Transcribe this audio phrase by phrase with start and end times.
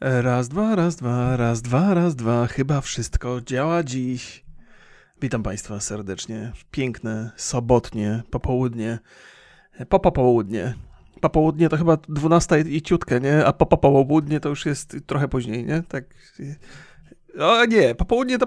[0.00, 2.46] Raz, dwa, raz, dwa, raz, dwa, raz, dwa.
[2.46, 4.44] Chyba wszystko działa dziś.
[5.22, 6.52] Witam Państwa serdecznie.
[6.70, 8.98] Piękne, sobotnie, popołudnie.
[9.88, 10.74] Po popołudnie.
[11.20, 13.44] Popołudnie to chyba 12 i ciutkę, nie?
[13.44, 15.82] A po popołudnie to już jest trochę później, nie?
[15.82, 16.04] Tak.
[17.38, 18.46] O nie, popołudnie to.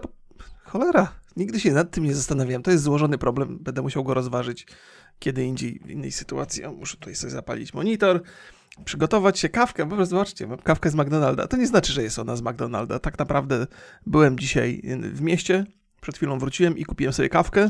[0.63, 1.11] Cholera.
[1.37, 2.63] Nigdy się nad tym nie zastanawiałem.
[2.63, 3.57] To jest złożony problem.
[3.61, 4.67] Będę musiał go rozważyć
[5.19, 6.65] kiedy indziej, w innej sytuacji.
[6.65, 8.21] O, muszę tutaj sobie zapalić monitor
[8.85, 9.89] przygotować się kawkę.
[9.89, 11.47] Po prostu zobaczcie, mam kawkę z McDonalda.
[11.47, 12.99] To nie znaczy, że jest ona z McDonalda.
[12.99, 13.67] Tak naprawdę
[14.05, 14.81] byłem dzisiaj
[15.13, 15.65] w mieście,
[16.01, 17.69] przed chwilą wróciłem i kupiłem sobie kawkę.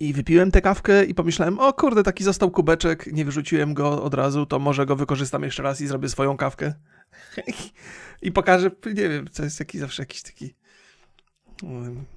[0.00, 4.14] I wypiłem tę kawkę i pomyślałem, o kurde, taki został kubeczek, nie wyrzuciłem go od
[4.14, 6.74] razu, to może go wykorzystam jeszcze raz i zrobię swoją kawkę.
[8.22, 10.54] I pokażę, nie wiem, to jest jakiś zawsze jakiś taki...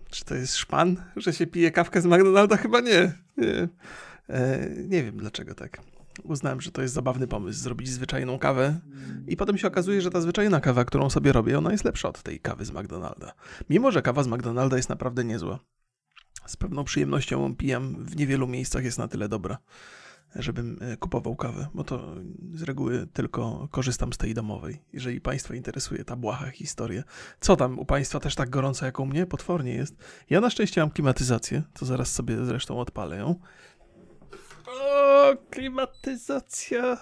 [0.10, 2.58] Czy to jest szpan, że się pije kawkę z McDonalda?
[2.58, 3.14] Chyba nie.
[3.38, 3.68] Nie,
[4.30, 5.82] e, nie wiem dlaczego tak
[6.24, 8.80] uznałem, że to jest zabawny pomysł, zrobić zwyczajną kawę
[9.28, 12.24] i potem się okazuje, że ta zwyczajna kawa, którą sobie robię, ona jest lepsza od
[12.24, 13.34] tej kawy z McDonalda.
[13.70, 15.60] Mimo, że kawa z McDonalda jest naprawdę niezła.
[16.46, 19.58] Z pewną przyjemnością pijam, w niewielu miejscach jest na tyle dobra,
[20.42, 22.16] żebym e, kupował kawę, bo to
[22.54, 24.82] z reguły tylko korzystam z tej domowej.
[24.94, 27.04] Jeżeli Państwa interesuje ta błaha historia,
[27.40, 29.26] co tam u Państwa też tak gorąco jak u mnie?
[29.26, 29.96] Potwornie jest.
[30.30, 33.36] Ja na szczęście mam klimatyzację, to zaraz sobie zresztą odpalę ją.
[34.68, 36.98] O, klimatyzacja.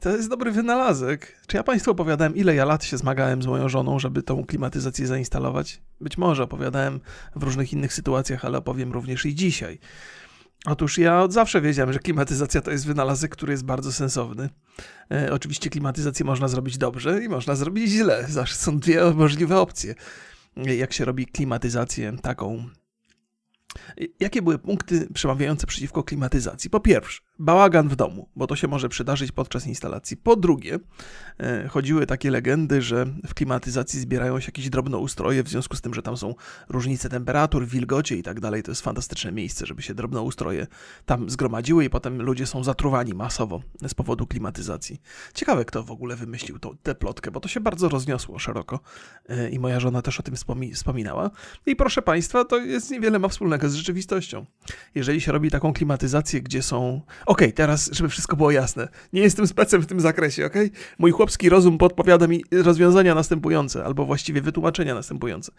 [0.00, 1.36] To jest dobry wynalazek.
[1.46, 5.06] Czy ja Państwu opowiadałem, ile ja lat się zmagałem z moją żoną, żeby tą klimatyzację
[5.06, 5.82] zainstalować?
[6.00, 7.00] Być może opowiadałem
[7.36, 9.78] w różnych innych sytuacjach, ale opowiem również i dzisiaj.
[10.66, 14.48] Otóż ja od zawsze wiedziałem, że klimatyzacja to jest wynalazek, który jest bardzo sensowny.
[15.12, 18.26] E, oczywiście klimatyzację można zrobić dobrze i można zrobić źle.
[18.28, 19.94] Zawsze są dwie możliwe opcje.
[20.56, 22.68] Jak się robi klimatyzację taką
[24.20, 26.70] Jakie były punkty przemawiające przeciwko klimatyzacji?
[26.70, 30.16] Po pierwsze, bałagan w domu, bo to się może przydarzyć podczas instalacji.
[30.16, 30.78] Po drugie,
[31.38, 35.94] e, chodziły takie legendy, że w klimatyzacji zbierają się jakieś drobnoustroje, w związku z tym,
[35.94, 36.34] że tam są
[36.68, 38.62] różnice temperatur, wilgocie i tak dalej.
[38.62, 40.66] To jest fantastyczne miejsce, żeby się drobnoustroje
[41.06, 45.00] tam zgromadziły i potem ludzie są zatruwani masowo z powodu klimatyzacji.
[45.34, 48.80] Ciekawe, kto w ogóle wymyślił to, tę plotkę, bo to się bardzo rozniosło szeroko
[49.28, 50.34] e, i moja żona też o tym
[50.74, 51.30] wspominała.
[51.66, 54.46] I proszę Państwa, to jest niewiele ma wspólnego z rzeczywistością.
[54.94, 58.88] Jeżeli się robi taką klimatyzację, gdzie są Okej, okay, teraz, żeby wszystko było jasne.
[59.12, 60.66] Nie jestem specem w tym zakresie, okej?
[60.66, 60.80] Okay?
[60.98, 65.52] Mój chłopski rozum podpowiada mi rozwiązania następujące, albo właściwie wytłumaczenia następujące.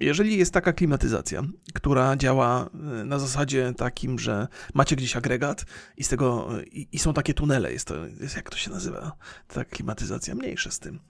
[0.00, 1.42] Jeżeli jest taka klimatyzacja,
[1.74, 5.64] która działa e, na zasadzie takim, że macie gdzieś agregat
[5.96, 9.12] i z tego i, i są takie tunele, jest to, jest, jak to się nazywa,
[9.48, 11.00] ta klimatyzacja, mniejsze z tym,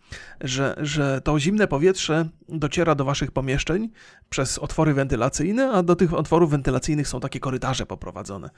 [0.40, 3.90] że, że to zimne powietrze dociera do waszych pomieszczeń
[4.30, 8.50] przez otwory wentylacyjne, a do tych otworów wentylacyjnych są takie korytarze poprowadzone.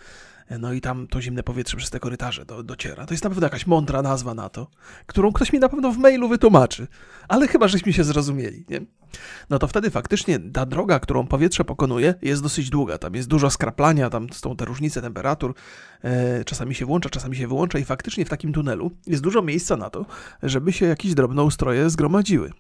[0.51, 3.07] No i tam to zimne powietrze przez te korytarze do, dociera.
[3.07, 4.71] To jest na pewno jakaś mądra nazwa na to,
[5.07, 6.87] którą ktoś mi na pewno w mailu wytłumaczy.
[7.29, 8.81] Ale chyba żeśmy się zrozumieli, nie?
[9.51, 12.99] No to wtedy faktycznie ta droga, którą powietrze pokonuje, jest dosyć długa.
[12.99, 15.55] Tam jest dużo skraplania, tam są te różnice temperatur.
[16.03, 19.77] E, czasami się włącza, czasami się wyłącza i faktycznie w takim tunelu jest dużo miejsca
[19.77, 20.07] na to,
[20.43, 22.53] żeby się jakieś drobnoustroje zgromadziły.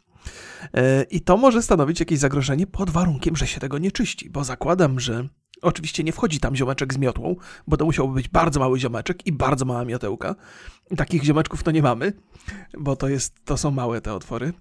[0.74, 4.44] E, I to może stanowić jakieś zagrożenie pod warunkiem, że się tego nie czyści, bo
[4.44, 5.28] zakładam, że
[5.62, 7.36] Oczywiście nie wchodzi tam ziomeczek z miotłą,
[7.66, 10.34] bo to musiałby być bardzo mały ziomeczek i bardzo mała miotełka.
[10.96, 12.12] Takich ziomeczków to nie mamy,
[12.78, 14.52] bo to, jest, to są małe te otwory.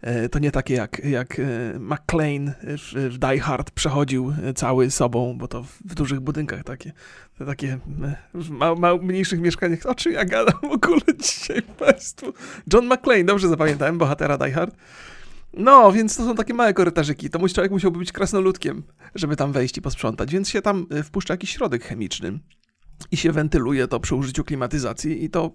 [0.00, 1.42] E, to nie takie jak, jak e,
[1.78, 2.52] McLean
[2.94, 6.92] w Die Hard przechodził cały sobą, bo to w dużych budynkach takie,
[7.46, 7.78] takie
[8.34, 9.86] w ma, mniejszych mieszkaniach.
[9.86, 12.32] O czym ja gadam w ogóle dzisiaj Państwu?
[12.72, 14.76] John McClane, dobrze zapamiętałem, bohatera Die Hard.
[15.54, 17.30] No, więc to są takie małe korytarzyki.
[17.30, 18.82] To mój człowiek musiałby być krasnoludkiem,
[19.14, 22.38] żeby tam wejść i posprzątać, więc się tam y, wpuszcza jakiś środek chemiczny
[23.10, 25.50] i się wentyluje to przy użyciu klimatyzacji i to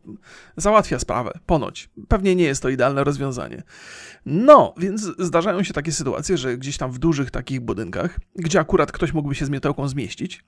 [0.57, 1.89] załatwia sprawę, ponoć.
[2.07, 3.63] Pewnie nie jest to idealne rozwiązanie.
[4.25, 8.91] No, więc zdarzają się takie sytuacje, że gdzieś tam w dużych takich budynkach, gdzie akurat
[8.91, 10.43] ktoś mógłby się z miotełką zmieścić,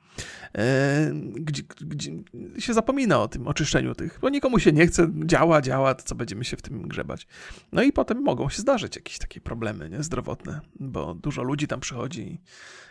[0.57, 2.12] e, gdzie, gdzie,
[2.59, 6.16] się zapomina o tym oczyszczeniu tych, bo nikomu się nie chce, działa, działa, to co
[6.16, 7.28] będziemy się w tym grzebać.
[7.72, 11.80] No i potem mogą się zdarzyć jakieś takie problemy nie, zdrowotne, bo dużo ludzi tam
[11.80, 12.39] przychodzi i,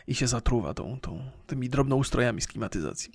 [0.06, 3.12] i się zatruwa tą, tą, tymi drobnoustrojami z klimatyzacji.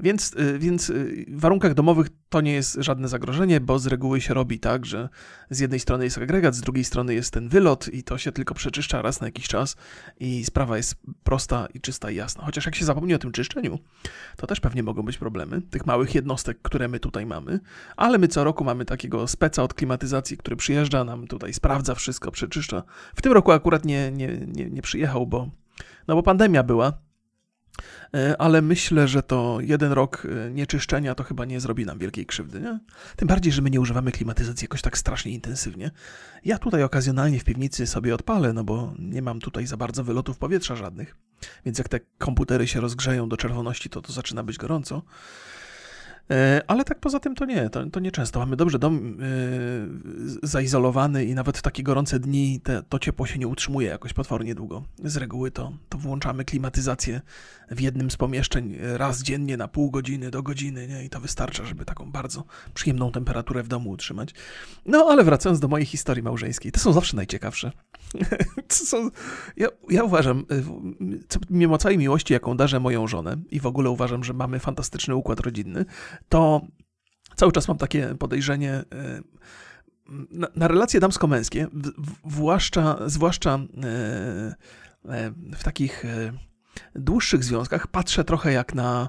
[0.00, 4.20] Więc, y, więc y, w warunkach domowych to nie jest żadne zagrożenie, bo z reguły
[4.20, 5.08] się robi tak, że
[5.50, 8.54] z jednej strony jest agregat, z drugiej strony jest ten wylot i to się tylko
[8.54, 9.76] przeczyszcza raz na jakiś czas
[10.20, 12.44] i sprawa jest prosta i czysta i jasna.
[12.44, 13.78] Chociaż jak się zapomni o tym czyszczeniu,
[14.36, 17.60] to też pewnie mogą być problemy tych małych jednostek, które my tutaj mamy,
[17.96, 22.30] ale my co roku mamy takiego speca od klimatyzacji, który przyjeżdża nam tutaj, sprawdza wszystko,
[22.30, 22.82] przeczyszcza.
[23.14, 25.48] W tym roku akurat nie, nie, nie, nie przyjechał, bo,
[26.08, 26.92] no bo pandemia była,
[28.38, 32.60] ale myślę, że to jeden rok e, nieczyszczenia to chyba nie zrobi nam wielkiej krzywdy.
[32.60, 32.78] Nie?
[33.16, 35.90] Tym bardziej, że my nie używamy klimatyzacji jakoś tak strasznie intensywnie.
[36.44, 40.38] Ja tutaj okazjonalnie w piwnicy sobie odpalę, no bo nie mam tutaj za bardzo wylotów
[40.38, 41.16] powietrza żadnych.
[41.64, 45.02] Więc jak te komputery się rozgrzeją do czerwoności, to to zaczyna być gorąco.
[46.32, 48.40] E, ale tak poza tym to nie, to, to nie często.
[48.40, 53.38] Mamy dobrze dom yy, zaizolowany i nawet w takie gorące dni te, to ciepło się
[53.38, 54.82] nie utrzymuje jakoś potwornie długo.
[55.04, 57.20] Z reguły to, to włączamy klimatyzację
[57.70, 61.04] w jednym z pomieszczeń raz dziennie na pół godziny do godziny nie?
[61.04, 62.44] i to wystarcza, żeby taką bardzo
[62.74, 64.34] przyjemną temperaturę w domu utrzymać.
[64.86, 67.72] No ale wracając do mojej historii małżeńskiej, to są zawsze najciekawsze.
[68.68, 69.10] są,
[69.56, 70.44] ja, ja uważam,
[71.50, 75.40] mimo całej miłości, jaką darzę moją żonę i w ogóle uważam, że mamy fantastyczny układ
[75.40, 75.84] rodzinny,
[76.28, 76.60] to
[77.36, 78.84] cały czas mam takie podejrzenie e,
[80.30, 81.66] na, na relacje damsko-męskie,
[82.24, 83.58] zwłaszcza, zwłaszcza e,
[85.08, 86.04] e, w takich
[86.94, 89.08] dłuższych związkach, patrzę trochę jak na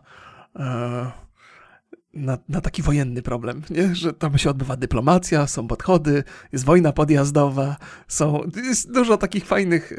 [2.14, 3.96] na, na, taki wojenny problem, nie?
[3.96, 7.78] że tam się odbywa dyplomacja, są podchody, jest wojna podjazdowa,
[8.08, 9.94] są, jest dużo takich fajnych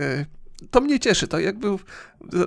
[0.71, 1.29] to mnie cieszy.
[1.29, 1.69] To jakby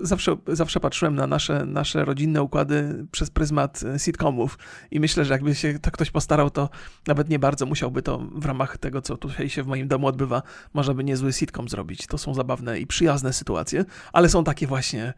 [0.02, 4.58] zawsze, zawsze patrzyłem na nasze, nasze rodzinne układy przez pryzmat e, sitcomów
[4.92, 6.70] i myślę, że jakby się to ktoś postarał, to
[7.08, 10.42] nawet nie bardzo musiałby to w ramach tego, co tutaj się w moim domu odbywa,
[10.74, 12.08] można by niezły sitcom zrobić.
[12.08, 15.14] To są zabawne i przyjazne sytuacje, ale są takie właśnie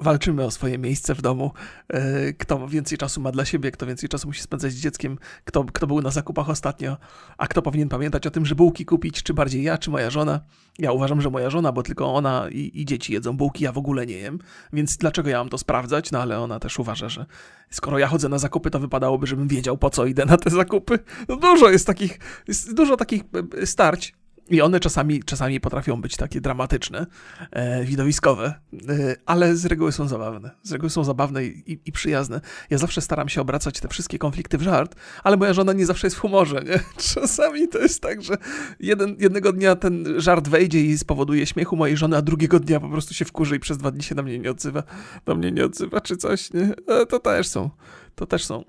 [0.00, 1.52] walczymy o swoje miejsce w domu,
[1.88, 5.64] e, kto więcej czasu ma dla siebie, kto więcej czasu musi spędzać z dzieckiem, kto,
[5.64, 6.96] kto był na zakupach ostatnio,
[7.38, 10.40] a kto powinien pamiętać o tym, że bułki kupić, czy bardziej ja, czy moja żona.
[10.78, 13.78] Ja uważam, że moja żona, bo tylko ona i, i dzieci jedzą bułki, ja w
[13.78, 14.38] ogóle nie jem,
[14.72, 16.12] więc dlaczego ja mam to sprawdzać?
[16.12, 17.26] No ale ona też uważa, że
[17.70, 20.98] skoro ja chodzę na zakupy, to wypadałoby, żebym wiedział, po co idę na te zakupy.
[21.28, 22.18] No dużo jest takich,
[22.48, 23.22] jest dużo takich
[23.62, 24.14] e, starć
[24.50, 27.06] i one czasami, czasami potrafią być takie dramatyczne,
[27.50, 28.54] e, widowiskowe,
[28.88, 30.50] e, ale z reguły są zabawne.
[30.62, 32.40] Z reguły są zabawne i, i, przyjazne.
[32.70, 34.94] Ja zawsze staram się obracać te wszystkie konflikty w żart,
[35.24, 36.62] ale moja żona nie zawsze jest w humorze.
[36.66, 36.80] Nie?
[37.14, 38.36] Czasami to jest tak, że
[38.80, 42.88] jeden, jednego dnia ten żart wejdzie i spowoduje śmiechu mojej żony, a drugiego dnia po
[42.88, 44.82] prostu się wkurzy i przez dwa dni się na mnie nie odzywa.
[45.24, 46.52] Do mnie nie odzywa czy coś.
[46.52, 46.74] Nie?
[46.88, 47.70] E, to też są.
[48.14, 48.64] To też są.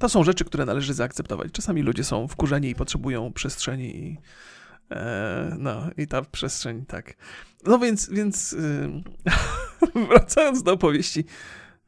[0.00, 1.52] To są rzeczy, które należy zaakceptować.
[1.52, 4.18] Czasami ludzie są wkurzeni i potrzebują przestrzeni i
[5.58, 7.16] no i ta przestrzeń, tak.
[7.66, 8.52] No więc, więc
[9.94, 11.24] yy, wracając do opowieści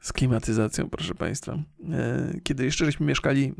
[0.00, 1.58] z klimatyzacją, proszę Państwa.
[1.78, 3.54] Yy, kiedy jeszcze żeśmy mieszkali yy,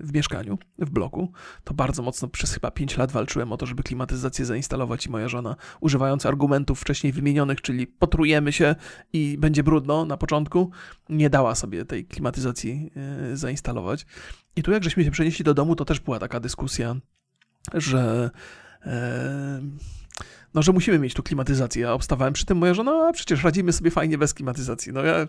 [0.00, 1.32] w mieszkaniu, w bloku,
[1.64, 5.28] to bardzo mocno przez chyba 5 lat walczyłem o to, żeby klimatyzację zainstalować i moja
[5.28, 8.74] żona, używając argumentów wcześniej wymienionych, czyli potrujemy się
[9.12, 10.70] i będzie brudno na początku,
[11.08, 12.90] nie dała sobie tej klimatyzacji
[13.34, 14.06] zainstalować.
[14.56, 16.96] I tu jak żeśmy się przenieśli do domu, to też była taka dyskusja,
[17.74, 18.30] że
[20.54, 21.82] no, że musimy mieć tu klimatyzację.
[21.82, 24.92] Ja obstawałem przy tym, moja żona, a przecież radzimy sobie fajnie bez klimatyzacji.
[24.92, 25.28] No ja,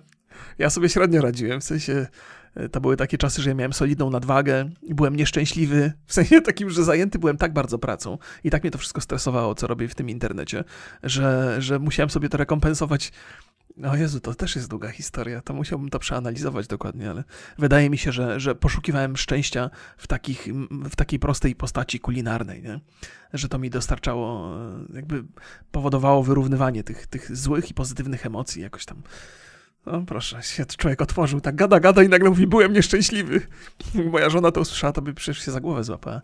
[0.57, 2.07] ja sobie średnio radziłem, w sensie
[2.55, 6.41] e, to były takie czasy, że ja miałem solidną nadwagę i byłem nieszczęśliwy, w sensie
[6.41, 9.87] takim, że zajęty byłem tak bardzo pracą i tak mnie to wszystko stresowało, co robię
[9.87, 10.63] w tym internecie,
[11.03, 13.11] że, że musiałem sobie to rekompensować
[13.77, 17.23] no Jezu, to też jest długa historia, to musiałbym to przeanalizować dokładnie, ale
[17.57, 22.79] wydaje mi się, że, że poszukiwałem szczęścia w, takich, w takiej prostej postaci kulinarnej, nie?
[23.33, 25.23] że to mi dostarczało, e, jakby
[25.71, 29.01] powodowało wyrównywanie tych, tych złych i pozytywnych emocji jakoś tam.
[29.85, 33.41] No proszę, się człowiek otworzył, tak gada, gada i nagle mówi, byłem nieszczęśliwy.
[34.11, 36.21] Moja żona to usłyszała, to by przecież się za głowę złapała.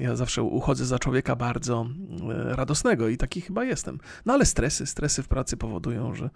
[0.00, 1.86] Ja zawsze uchodzę za człowieka bardzo
[2.30, 3.98] e, radosnego i taki chyba jestem.
[4.26, 6.30] No ale stresy, stresy w pracy powodują, że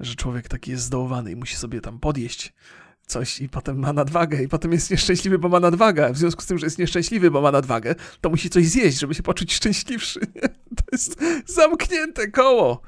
[0.00, 2.52] że człowiek taki jest zdołowany i musi sobie tam podjeść
[3.06, 6.12] coś i potem ma nadwagę i potem jest nieszczęśliwy, bo ma nadwagę.
[6.12, 9.14] W związku z tym, że jest nieszczęśliwy, bo ma nadwagę, to musi coś zjeść, żeby
[9.14, 10.20] się poczuć szczęśliwszy.
[10.76, 12.82] To jest zamknięte koło.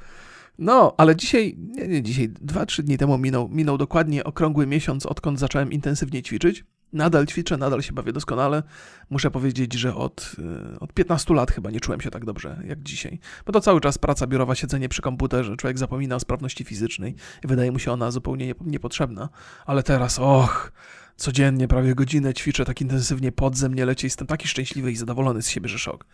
[0.58, 5.06] No, ale dzisiaj, nie, nie dzisiaj, dwa, trzy dni temu minął, minął dokładnie okrągły miesiąc,
[5.06, 6.64] odkąd zacząłem intensywnie ćwiczyć.
[6.92, 8.62] Nadal ćwiczę, nadal się bawię doskonale.
[9.10, 10.36] Muszę powiedzieć, że od,
[10.74, 13.18] y, od 15 lat chyba nie czułem się tak dobrze jak dzisiaj.
[13.46, 17.14] Bo to cały czas praca biurowa, siedzenie przy komputerze, człowiek zapomina o sprawności fizycznej
[17.44, 19.28] i wydaje mu się ona zupełnie niepotrzebna.
[19.66, 20.72] Ale teraz, och,
[21.16, 25.42] codziennie prawie godzinę ćwiczę tak intensywnie, pod ze mnie leci, jestem taki szczęśliwy i zadowolony
[25.42, 26.06] z siebie, że szok.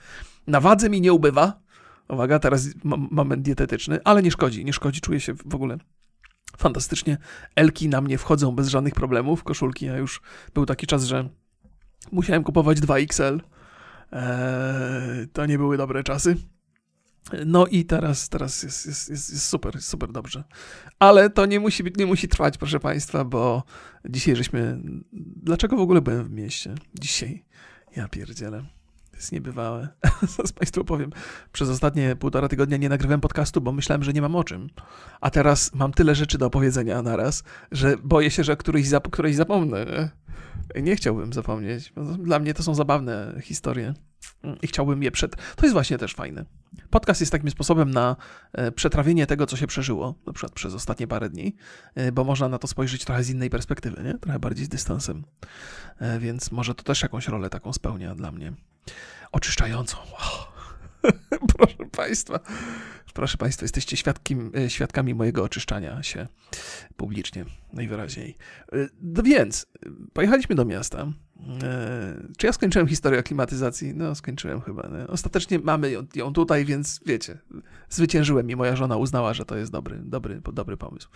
[0.47, 1.61] Na wadze mi nie ubywa,
[2.09, 2.69] uwaga, teraz
[3.11, 5.79] moment dietetyczny, ale nie szkodzi, nie szkodzi, czuję się w ogóle
[6.57, 7.19] fantastycznie.
[7.57, 10.21] Elki na mnie wchodzą bez żadnych problemów, koszulki, a już
[10.55, 11.29] był taki czas, że
[12.13, 13.41] musiałem kupować 2XL.
[14.13, 16.37] Eee, to nie były dobre czasy.
[17.47, 20.45] No i teraz, teraz jest, jest, jest, jest super, super dobrze.
[20.99, 23.63] Ale to nie musi, być, nie musi trwać, proszę Państwa, bo
[24.09, 24.81] dzisiaj żeśmy...
[25.43, 26.75] Dlaczego w ogóle byłem w mieście?
[26.95, 27.45] Dzisiaj.
[27.97, 28.65] Ja pierdzielę.
[29.23, 29.89] Jest niebywałe.
[30.37, 31.11] Zaraz Państwu powiem,
[31.53, 34.71] przez ostatnie półtora tygodnia nie nagrywałem podcastu, bo myślałem, że nie mam o czym.
[35.21, 39.37] A teraz mam tyle rzeczy do opowiedzenia naraz, że boję się, że któryś, zap któryś
[39.37, 40.11] zapomnę.
[40.83, 41.93] Nie chciałbym zapomnieć.
[42.19, 43.95] Dla mnie to są zabawne historie
[44.63, 45.37] i chciałbym je przed.
[45.57, 46.45] To jest właśnie też fajne.
[46.91, 48.17] Podcast jest takim sposobem na
[48.53, 51.57] e, przetrawienie tego, co się przeżyło, na przykład przez ostatnie parę dni,
[51.95, 54.19] e, bo można na to spojrzeć trochę z innej perspektywy, nie?
[54.19, 55.25] trochę bardziej z dystansem.
[55.99, 58.53] E, więc może to też jakąś rolę taką spełnia dla mnie.
[59.33, 59.97] Oczyszczającą.
[61.57, 62.41] Proszę Państwa,
[63.15, 66.27] proszę Państwa, jesteście świadkiem, świadkami mojego oczyszczania się
[66.97, 68.37] publicznie, najwyraźniej.
[69.25, 69.67] Więc,
[70.13, 71.07] pojechaliśmy do miasta.
[72.37, 73.95] Czy ja skończyłem historię o klimatyzacji?
[73.95, 74.89] No, skończyłem chyba.
[74.89, 75.07] Nie?
[75.07, 77.39] Ostatecznie mamy ją, tutaj, więc wiecie,
[77.89, 81.09] zwyciężyłem i moja żona uznała, że to jest dobry, dobry, dobry pomysł.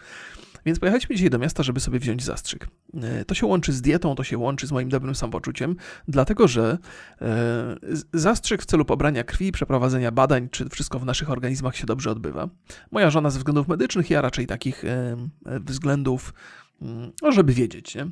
[0.67, 2.69] Więc pojechaliśmy dzisiaj do miasta, żeby sobie wziąć zastrzyk.
[2.95, 5.77] E, to się łączy z dietą, to się łączy z moim dobrym samopoczuciem,
[6.09, 6.79] dlatego że
[7.21, 7.77] e,
[8.13, 12.49] zastrzyk w celu pobrania krwi, przeprowadzenia badań, czy wszystko w naszych organizmach się dobrze odbywa.
[12.91, 15.17] Moja żona ze względów medycznych, ja raczej takich e,
[15.47, 16.35] względów,
[16.83, 18.07] mm, no, żeby wiedzieć, nie?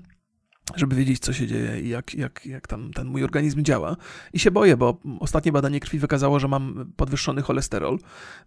[0.77, 3.97] Żeby wiedzieć, co się dzieje i jak, jak, jak tam ten mój organizm działa.
[4.33, 7.99] I się boję, bo ostatnie badanie krwi wykazało, że mam podwyższony cholesterol,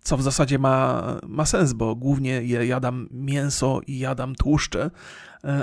[0.01, 4.91] co w zasadzie ma, ma sens, bo głównie jadam mięso i jadam tłuszcze,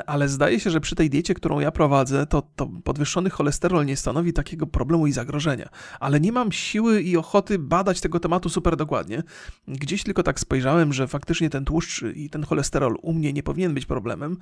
[0.07, 3.97] ale zdaje się, że przy tej diecie, którą ja prowadzę, to, to podwyższony cholesterol nie
[3.97, 5.69] stanowi takiego problemu i zagrożenia.
[6.00, 9.23] Ale nie mam siły i ochoty badać tego tematu super dokładnie.
[9.69, 13.75] Gdzieś tylko tak spojrzałem, że faktycznie ten tłuszcz i ten cholesterol u mnie nie powinien
[13.75, 14.37] być problemem,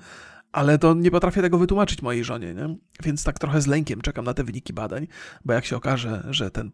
[0.51, 2.75] ale to nie potrafię tego wytłumaczyć mojej żonie, nie?
[3.03, 5.07] Więc tak trochę z lękiem czekam na te wyniki badań,
[5.45, 6.71] bo jak się okaże, że ten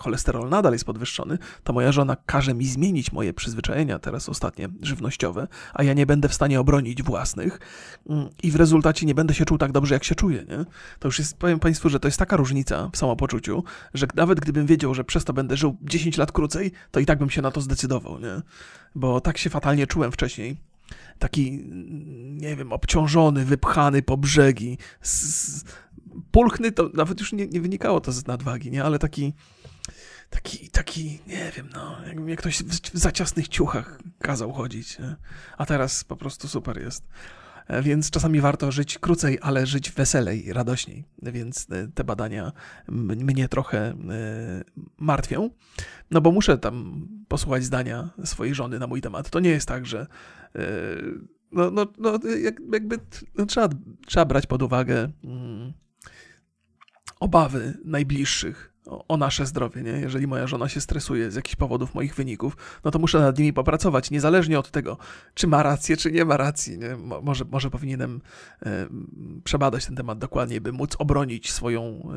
[0.00, 5.48] cholesterol nadal jest podwyższony, to moja żona każe mi zmienić moje przyzwyczajenia teraz ostatnie żywnościowe,
[5.74, 7.60] a ja nie będę w stanie obronić własnych
[8.08, 10.44] mm, i w rezultacie nie będę się czuł tak dobrze, jak się czuję.
[10.48, 10.64] Nie?
[10.98, 13.64] To już jest, powiem Państwu, że to jest taka różnica w samopoczuciu,
[13.94, 17.18] że nawet gdybym wiedział, że przez to będę żył 10 lat krócej, to i tak
[17.18, 18.42] bym się na to zdecydował, nie?
[18.94, 20.56] Bo tak się fatalnie czułem wcześniej
[21.18, 21.64] taki,
[22.40, 24.78] nie wiem, obciążony, wypchany po brzegi,
[26.30, 28.84] pulchny, to nawet już nie, nie, wynikało to z nadwagi, nie?
[28.84, 29.32] ale taki
[30.30, 35.16] taki, taki, nie wiem, no, jakby mnie ktoś w, za ciasnych ciuchach kazał chodzić, nie?
[35.58, 37.04] a teraz po prostu super jest.
[37.70, 41.04] E, więc czasami warto żyć krócej, ale żyć weselej, radośniej.
[41.22, 42.52] Więc e, te badania
[42.88, 43.94] mnie trochę e,
[44.98, 45.50] martwią.
[46.10, 49.30] No bo muszę tam posłuchać zdania swojej żony na mój temat.
[49.30, 50.06] To nie jest tak, że
[51.52, 52.18] no, no, no
[52.70, 52.98] jakby
[53.34, 53.68] no, trzeba,
[54.06, 55.72] trzeba brać pod uwagę mm,
[57.20, 58.69] obawy najbliższych
[59.08, 59.90] o nasze zdrowie, nie?
[59.90, 63.52] Jeżeli moja żona się stresuje z jakichś powodów moich wyników, no to muszę nad nimi
[63.52, 64.98] popracować, niezależnie od tego,
[65.34, 66.96] czy ma rację, czy nie ma racji, nie?
[67.22, 68.20] Może, może powinienem
[68.66, 68.86] e,
[69.44, 72.08] przebadać ten temat dokładniej, by móc obronić swoją,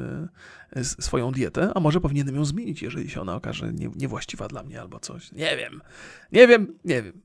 [0.76, 4.64] e, swoją dietę, a może powinienem ją zmienić, jeżeli się ona okaże nie, niewłaściwa dla
[4.64, 5.32] mnie albo coś.
[5.32, 5.82] Nie wiem,
[6.32, 7.22] nie wiem, nie wiem.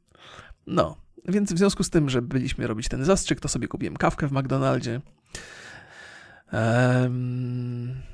[0.67, 0.97] No,
[1.29, 4.33] więc w związku z tym, że byliśmy robić ten zastrzyk, to sobie kupiłem kawkę w
[4.33, 5.01] McDonaldzie,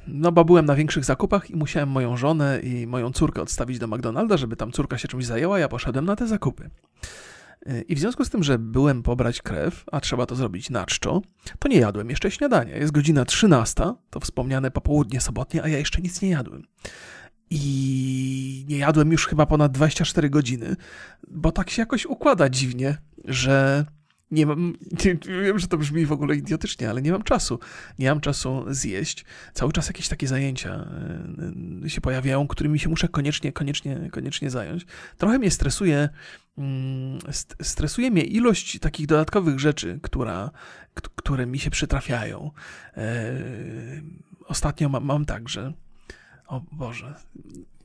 [0.07, 3.87] no, bo byłem na większych zakupach i musiałem moją żonę i moją córkę odstawić do
[3.87, 6.71] McDonalda, żeby tam córka się czymś zajęła, ja poszedłem na te zakupy.
[7.67, 10.87] E, I w związku z tym, że byłem pobrać krew, a trzeba to zrobić na
[10.87, 11.23] czczo,
[11.59, 12.77] to nie jadłem jeszcze śniadania.
[12.77, 16.63] Jest godzina 13, to wspomniane popołudnie sobotnie, a ja jeszcze nic nie jadłem.
[17.51, 20.77] I nie jadłem już chyba ponad 24 godziny,
[21.29, 23.85] bo tak się jakoś układa dziwnie, że
[24.35, 27.59] nie mam, nie, wiem, że to brzmi w ogóle idiotycznie, ale nie mam czasu.
[27.99, 29.25] Nie mam czasu zjeść.
[29.55, 30.87] Cały czas jakieś takie zajęcia
[31.85, 34.87] e, się pojawiają, którymi się muszę koniecznie, koniecznie, koniecznie zająć.
[35.19, 36.09] Trochę mnie stresuje,
[36.59, 37.19] mm,
[37.63, 40.51] stresuje mnie ilość takich dodatkowych rzeczy, która,
[41.17, 42.51] które mi się przytrafiają.
[42.97, 43.33] E,
[44.47, 45.43] ostatnio mam, mam tak,
[46.47, 47.15] o Boże,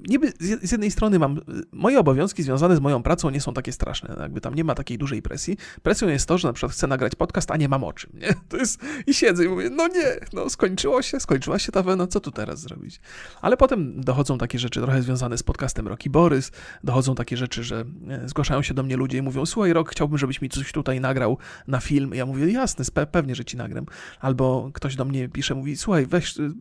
[0.07, 1.39] niby z jednej strony mam,
[1.71, 4.97] moje obowiązki związane z moją pracą nie są takie straszne, jakby tam nie ma takiej
[4.97, 5.57] dużej presji.
[5.83, 8.33] Presją jest to, że na przykład chcę nagrać podcast, a nie mam o czym, nie?
[8.49, 12.07] To jest, i siedzę i mówię, no nie, no skończyło się, skończyła się ta wena,
[12.07, 13.01] co tu teraz zrobić?
[13.41, 16.51] Ale potem dochodzą takie rzeczy trochę związane z podcastem Roki Borys,
[16.83, 20.17] dochodzą takie rzeczy, że e, zgłaszają się do mnie ludzie i mówią, słuchaj Rok, chciałbym,
[20.17, 21.37] żebyś mi coś tutaj nagrał
[21.67, 22.13] na film.
[22.13, 23.85] Ja mówię, jasne, pewnie, że ci nagram.
[24.19, 26.51] Albo ktoś do mnie pisze, mówi, słuchaj, weź, y,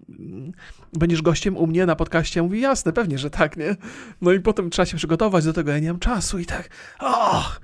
[0.92, 2.40] będziesz gościem u mnie na podcaście?
[2.40, 3.76] Ja mówię, jasne, pewnie, że że tak, nie?
[4.20, 6.68] No i potem trzeba się przygotować do tego, ja nie mam czasu i tak,
[7.00, 7.60] och,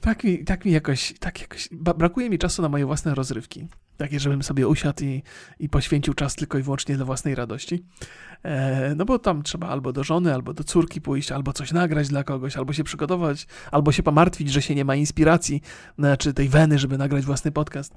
[0.00, 3.68] tak mi, tak mi jakoś, tak jakoś, brakuje mi czasu na moje własne rozrywki.
[3.96, 5.22] Takie, żebym sobie usiadł i,
[5.60, 7.84] i poświęcił czas tylko i wyłącznie dla własnej radości.
[8.42, 12.08] E, no bo tam trzeba albo do żony, albo do córki pójść, albo coś nagrać
[12.08, 15.62] dla kogoś, albo się przygotować, albo się pomartwić, że się nie ma inspiracji,
[15.98, 17.94] znaczy tej weny, żeby nagrać własny podcast.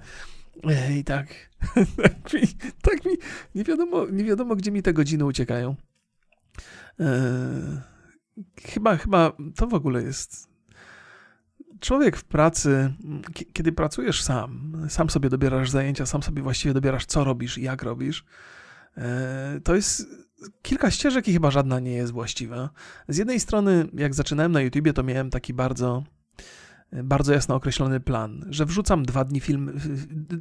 [0.64, 1.28] E, I tak,
[2.04, 2.42] tak mi,
[2.82, 3.12] tak mi,
[3.56, 5.76] nie wiadomo, nie wiadomo, gdzie mi te godziny uciekają.
[8.64, 10.50] Chyba, chyba to w ogóle jest.
[11.80, 12.94] Człowiek w pracy,
[13.54, 17.84] kiedy pracujesz sam, sam sobie dobierasz zajęcia, sam sobie właściwie dobierasz, co robisz i jak
[17.84, 18.26] robisz,
[19.64, 20.08] to jest
[20.62, 22.70] kilka ścieżek i chyba żadna nie jest właściwa.
[23.08, 26.04] Z jednej strony, jak zaczynałem na YouTubie, to miałem taki bardzo
[26.92, 29.80] bardzo jasno określony plan, że wrzucam dwa dni film,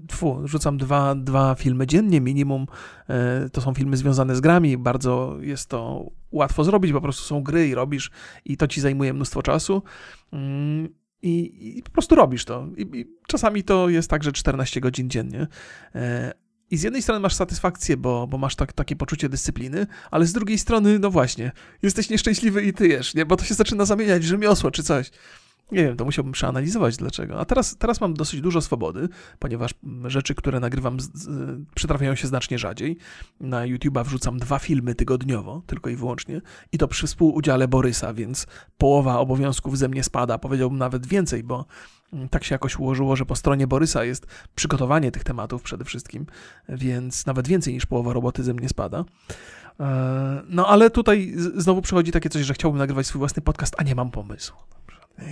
[0.09, 2.67] tfu, wrzucam dwa, dwa filmy dziennie minimum.
[3.09, 7.43] E, to są filmy związane z grami, bardzo jest to łatwo zrobić, po prostu są
[7.43, 8.11] gry i robisz
[8.45, 9.83] i to ci zajmuje mnóstwo czasu.
[10.33, 10.89] Mm,
[11.23, 12.67] I, i po prostu robisz to.
[12.77, 15.47] I, I, czasami to jest tak, że 14 godzin dziennie.
[15.95, 16.33] E,
[16.71, 20.33] I z jednej strony masz satysfakcję, bo, bo masz tak, takie poczucie dyscypliny, ale z
[20.33, 21.53] drugiej strony, no właśnie,
[21.83, 23.27] jesteś nieszczęśliwy i ty jesz, nie?
[23.27, 25.11] bo to się zaczyna zamieniać w rzemiosło czy coś.
[25.73, 27.41] Nie wiem, to musiałbym przeanalizować dlaczego.
[27.41, 29.09] A teraz, teraz mam dosyć dużo swobody,
[29.39, 32.97] ponieważ rzeczy, które nagrywam, z, z, przytrafiają się znacznie rzadziej.
[33.41, 36.41] Na YouTube'a wrzucam dwa filmy tygodniowo, tylko i wyłącznie,
[36.73, 38.47] i to przy współudziale Borysa, więc
[38.79, 41.67] połowa obowiązków ze mnie spada, powiedziałbym nawet więcej, bo
[42.13, 46.27] mm, tak się jakoś ułożyło, że po stronie Borysa jest przygotowanie tych tematów przede wszystkim,
[46.69, 49.05] więc nawet więcej niż połowa roboty ze mnie spada.
[49.81, 53.83] E, no ale tutaj znowu przychodzi takie coś, że chciałbym nagrywać swój własny podcast, a
[53.83, 54.57] nie mam pomysłu.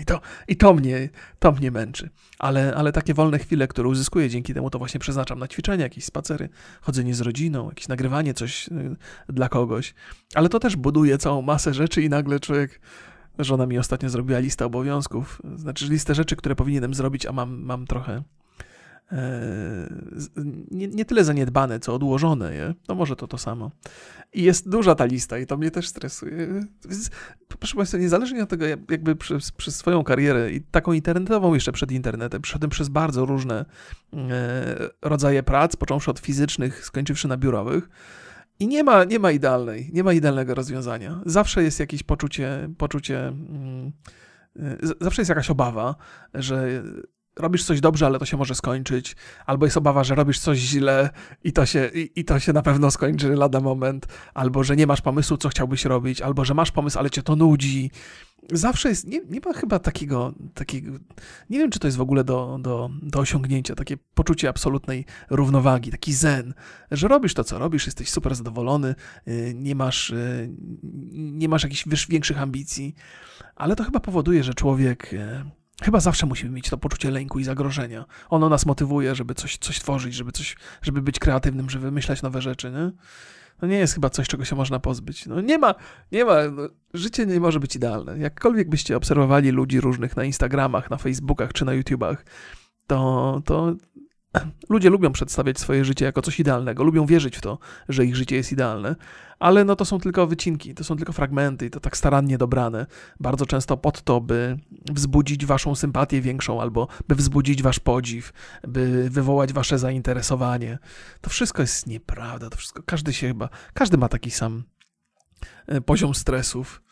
[0.00, 2.10] I to, i to, mnie, to mnie męczy.
[2.38, 6.04] Ale, ale takie wolne chwile, które uzyskuję dzięki temu, to właśnie przeznaczam na ćwiczenia, jakieś
[6.04, 6.48] spacery,
[6.80, 8.96] chodzenie z rodziną, jakieś nagrywanie, coś y,
[9.28, 9.94] dla kogoś.
[10.34, 12.80] Ale to też buduje całą masę rzeczy i nagle człowiek
[13.38, 17.86] Żona mi ostatnio zrobiła listę obowiązków, znaczy listę rzeczy, które powinienem zrobić, a mam, mam
[17.86, 18.22] trochę
[20.70, 22.74] nie, nie, tyle zaniedbane, co odłożone, je?
[22.88, 23.70] no może to to samo.
[24.32, 26.64] I jest duża ta lista i to mnie też stresuje.
[27.48, 31.92] Proszę Państwa, niezależnie od tego, jakby przez, przez swoją karierę i taką internetową jeszcze przed
[31.92, 33.64] internetem, przeszedłem przez bardzo różne
[34.14, 37.88] e, rodzaje prac, począwszy od fizycznych, skończywszy na biurowych.
[38.60, 41.20] I nie ma, nie ma idealnej, nie ma idealnego rozwiązania.
[41.26, 43.92] Zawsze jest jakieś poczucie, poczucie, mm,
[44.56, 45.94] e, zawsze jest jakaś obawa,
[46.34, 46.82] że
[47.36, 49.16] robisz coś dobrze, ale to się może skończyć,
[49.46, 51.10] albo jest obawa, że robisz coś źle
[51.44, 54.86] i to się, i, i, to się na pewno skończy lada moment, albo że nie
[54.86, 57.90] masz pomysłu, co chciałbyś robić, albo że masz pomysł, ale cię to nudzi.
[58.52, 60.92] Zawsze jest, nie, nie ma chyba takiego, takiego,
[61.50, 65.90] nie wiem, czy to jest w ogóle do, do, do osiągnięcia, takie poczucie absolutnej równowagi,
[65.90, 66.54] taki zen,
[66.90, 68.94] że robisz to, co robisz, jesteś super zadowolony,
[69.28, 70.50] y, nie masz, y,
[71.12, 72.94] nie masz jakichś większych ambicji,
[73.56, 75.44] ale to chyba powoduje, że człowiek y,
[75.82, 78.04] Chyba zawsze musimy mieć to poczucie lęku i zagrożenia.
[78.30, 82.42] Ono nas motywuje, żeby coś, coś tworzyć, żeby, coś, żeby być kreatywnym, żeby wymyślać nowe
[82.42, 82.92] rzeczy, nie?
[83.60, 85.26] To nie jest chyba coś, czego się można pozbyć.
[85.26, 85.74] No nie ma,
[86.12, 88.18] nie ma, no, życie nie może być idealne.
[88.18, 92.24] Jakkolwiek byście obserwowali ludzi różnych na Instagramach, na Facebookach czy na YouTubach,
[92.86, 93.74] to, to
[94.68, 98.36] Ludzie lubią przedstawiać swoje życie jako coś idealnego, lubią wierzyć w to, że ich życie
[98.36, 98.96] jest idealne,
[99.38, 102.86] ale no to są tylko wycinki, to są tylko fragmenty i to tak starannie dobrane,
[103.20, 104.58] bardzo często pod to, by
[104.90, 108.32] wzbudzić waszą sympatię większą albo by wzbudzić wasz podziw,
[108.68, 110.78] by wywołać wasze zainteresowanie.
[111.20, 114.62] To wszystko jest nieprawda, to wszystko, każdy się chyba, każdy ma taki sam
[115.66, 116.82] e, poziom stresów,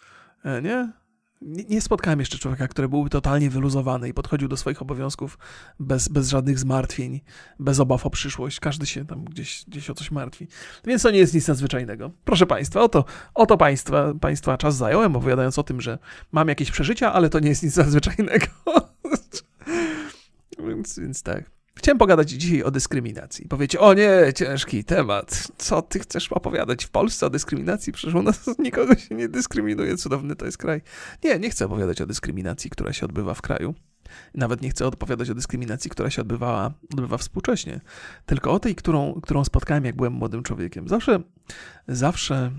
[0.45, 1.04] e, nie?
[1.43, 5.39] Nie, spotkałem jeszcze człowieka, który byłby totalnie wyluzowany i podchodził do swoich obowiązków
[5.81, 7.21] bez, bez żadnych zmartwień,
[7.59, 8.61] bez obaw o przyszłość.
[8.61, 10.49] Każdy się tam gdzieś, gdzieś o coś martwi.
[10.85, 12.11] Więc to nie jest nic nadzwyczajnego.
[12.25, 15.99] Proszę Państwa, oto, oto państwa, państwa czas zająłem, opowiadając o tym, że
[16.33, 18.47] mam jakieś przeżycia, ale to nie jest nic nadzwyczajnego.
[20.69, 21.51] więc, więc tak.
[21.75, 23.49] Chciałem pogadać dzisiaj o dyskryminacji.
[23.49, 25.49] Powiecie, o nie, ciężki temat.
[25.59, 27.93] Co ty chcesz opowiadać w Polsce o dyskryminacji?
[27.93, 30.83] Przecież u nas nikogo się nie dyskryminuje, cudowny to jest kraj.
[31.25, 33.75] Nie, nie chcę opowiadać o dyskryminacji, która się odbywa w kraju.
[34.35, 37.81] Nawet nie chcę opowiadać o dyskryminacji, która się odbywała, odbywa współcześnie.
[38.27, 40.89] Tylko o tej, którą, którą spotkałem, jak byłem młodym człowiekiem.
[40.89, 41.21] Zawsze,
[41.89, 42.51] zawsze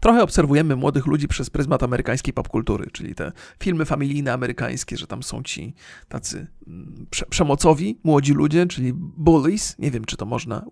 [0.00, 5.22] Trochę obserwujemy młodych ludzi przez pryzmat amerykańskiej popkultury, czyli te filmy familijne amerykańskie, że tam
[5.22, 5.74] są ci
[6.08, 9.78] tacy mm, prze przemocowi młodzi ludzie, czyli bullies.
[9.78, 10.64] Nie wiem, czy to można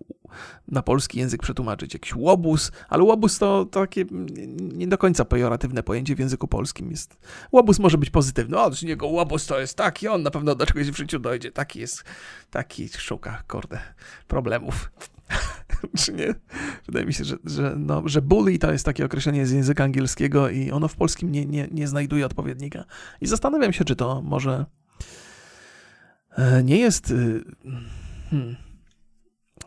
[0.67, 1.93] na polski język przetłumaczyć.
[1.93, 4.05] Jakiś łobuz, ale łobuz to takie
[4.59, 7.17] nie do końca pejoratywne pojęcie w języku polskim jest.
[7.51, 8.59] Łobuz może być pozytywny.
[8.59, 11.51] O, z niego łobuz to jest taki, on na pewno do czegoś w życiu dojdzie.
[11.51, 12.03] Taki jest,
[12.51, 13.79] taki szuka, kurde,
[14.27, 14.89] problemów.
[16.05, 16.35] czy nie?
[16.85, 20.49] Wydaje mi się, że, że, no, że bully to jest takie określenie z języka angielskiego
[20.49, 22.85] i ono w polskim nie, nie, nie znajduje odpowiednika.
[23.21, 24.65] I zastanawiam się, czy to może
[26.37, 27.11] e, nie jest.
[27.11, 27.43] Y,
[28.29, 28.55] hmm.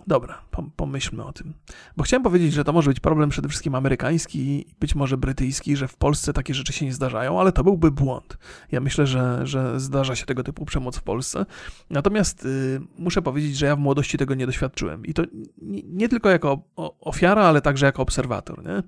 [0.07, 0.43] Dobra,
[0.77, 1.55] Pomyślmy o tym.
[1.97, 5.89] Bo chciałem powiedzieć, że to może być problem przede wszystkim amerykański, być może brytyjski, że
[5.89, 8.39] w Polsce takie rzeczy się nie zdarzają, ale to byłby błąd.
[8.73, 11.47] Ja myślę, że, że zdarza się tego typu przemoc w Polsce.
[11.91, 15.07] Natomiast y, muszę powiedzieć, że ja w młodości tego nie doświadczyłem.
[15.07, 15.23] I to
[15.63, 16.63] nie, nie tylko jako
[17.01, 18.65] ofiara, ale także jako obserwator.
[18.65, 18.83] Nie?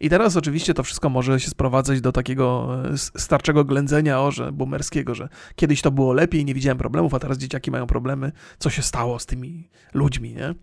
[0.00, 4.52] I teraz oczywiście to wszystko może się sprowadzać do takiego e, starczego ględzenia, o, że
[4.52, 8.32] boomerskiego, że kiedyś to było lepiej, nie widziałem problemów, a teraz dzieciaki mają problemy.
[8.58, 10.54] Co się stało z tymi ludźmi, nie?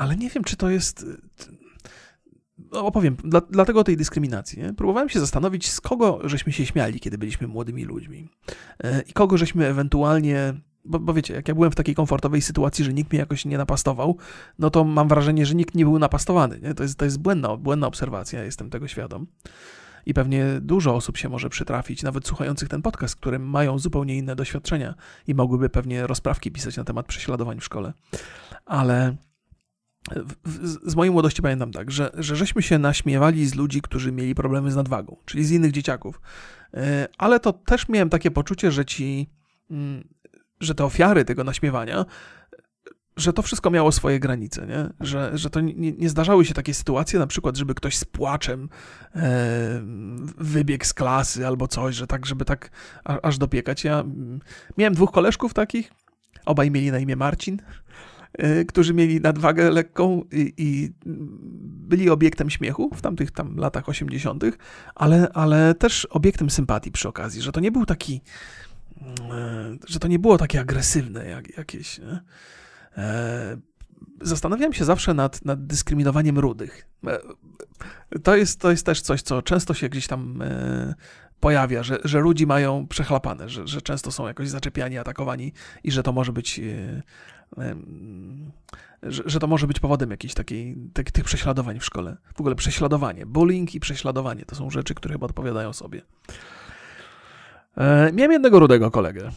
[0.00, 1.06] Ale nie wiem, czy to jest.
[2.72, 4.62] No, opowiem, dla, dlatego tej dyskryminacji.
[4.62, 4.72] Nie?
[4.72, 8.28] Próbowałem się zastanowić, z kogo żeśmy się śmiali, kiedy byliśmy młodymi ludźmi.
[8.84, 10.54] E, I kogo żeśmy ewentualnie.
[10.84, 13.58] Bo, bo, wiecie, jak ja byłem w takiej komfortowej sytuacji, że nikt mnie jakoś nie
[13.58, 14.16] napastował,
[14.58, 16.60] no to mam wrażenie, że nikt nie był napastowany.
[16.60, 16.74] Nie?
[16.74, 19.26] To jest, to jest błędna, błędna obserwacja, jestem tego świadom.
[20.06, 24.36] I pewnie dużo osób się może przytrafić, nawet słuchających ten podcast, które mają zupełnie inne
[24.36, 24.94] doświadczenia
[25.26, 27.92] i mogłyby pewnie rozprawki pisać na temat prześladowań w szkole.
[28.66, 29.16] Ale
[30.84, 34.70] z mojej młodości pamiętam tak, że, że żeśmy się naśmiewali z ludzi, którzy mieli problemy
[34.70, 36.20] z nadwagą, czyli z innych dzieciaków.
[36.74, 39.30] E, ale to też miałem takie poczucie, że ci,
[39.70, 40.08] mm,
[40.60, 42.06] że te ofiary tego naśmiewania,
[43.16, 44.90] że to wszystko miało swoje granice, nie?
[45.00, 48.68] Że, że to nie, nie zdarzały się takie sytuacje, na przykład, żeby ktoś z płaczem
[49.14, 49.82] e,
[50.38, 52.70] wybiegł z klasy albo coś, że tak, żeby tak
[53.22, 53.84] aż dopiekać.
[53.84, 54.40] Ja mm,
[54.78, 55.92] miałem dwóch koleżków takich,
[56.46, 57.62] obaj mieli na imię Marcin.
[58.38, 60.92] Y, którzy mieli nadwagę lekką i, i,
[61.88, 64.44] byli obiektem śmiechu w tamtych tam latach 80.,
[64.94, 68.20] ale, ale też obiektem sympatii przy okazji, że to nie był taki,
[69.00, 71.98] mm, że to nie było takie agresywne jak, jakieś.
[71.98, 72.20] Nie?
[72.96, 73.56] E,
[74.20, 76.88] zastanawiałem się zawsze nad, nad dyskryminowaniem rudych.
[77.06, 77.18] E,
[78.22, 80.94] to jest, to jest też coś, co często się gdzieś tam e,
[81.40, 85.52] pojawia, że, że ludzi mają przechlapane, że, że często są jakoś zaczepiani, atakowani
[85.84, 86.60] i że to może być
[89.02, 92.16] że, że to może być powodem jakichś takiej, tak, tych prześladowań w szkole.
[92.34, 96.02] W ogóle prześladowanie, bullying i prześladowanie to są rzeczy, które chyba odpowiadają sobie.
[97.76, 99.30] E, miałem jednego rudego kolegę.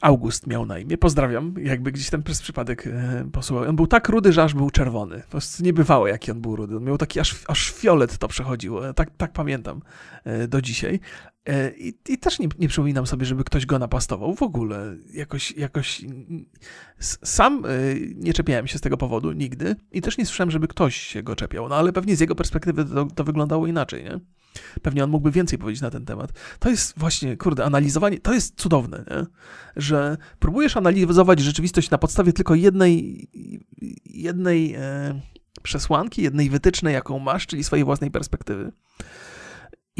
[0.00, 0.98] August miał na imię.
[0.98, 3.68] Pozdrawiam, jakby gdzieś ten przez przypadek e, posłuchał.
[3.68, 5.22] On był tak rudy, że aż był czerwony.
[5.24, 6.76] Po prostu nie bywało, jaki on był rudy.
[6.76, 8.88] On miał taki aż, aż fiolet to przechodziło.
[8.88, 9.82] E, tak, tak pamiętam
[10.24, 11.00] e, do dzisiaj.
[11.48, 14.34] E, I, I, też nie, nie przypominam sobie, żeby ktoś go napastował.
[14.34, 16.04] W ogóle jakoś, jakoś
[17.22, 17.68] sam e,
[18.16, 21.36] nie czepiałem się z tego powodu nigdy i też nie słyszałem, żeby ktoś się go
[21.36, 21.68] czepiał.
[21.68, 24.20] No ale pewnie z jego perspektywy to, to wyglądało inaczej, nie?
[24.82, 26.32] Pewnie on mógłby więcej powiedzieć na ten temat.
[26.58, 29.26] To jest właśnie, kurde, analizowanie, to jest cudowne, nie?
[29.76, 33.28] że próbujesz analizować rzeczywistość na podstawie tylko jednej,
[34.04, 35.20] jednej e,
[35.62, 38.72] przesłanki, jednej wytycznej, jaką masz, czyli swojej własnej perspektywy.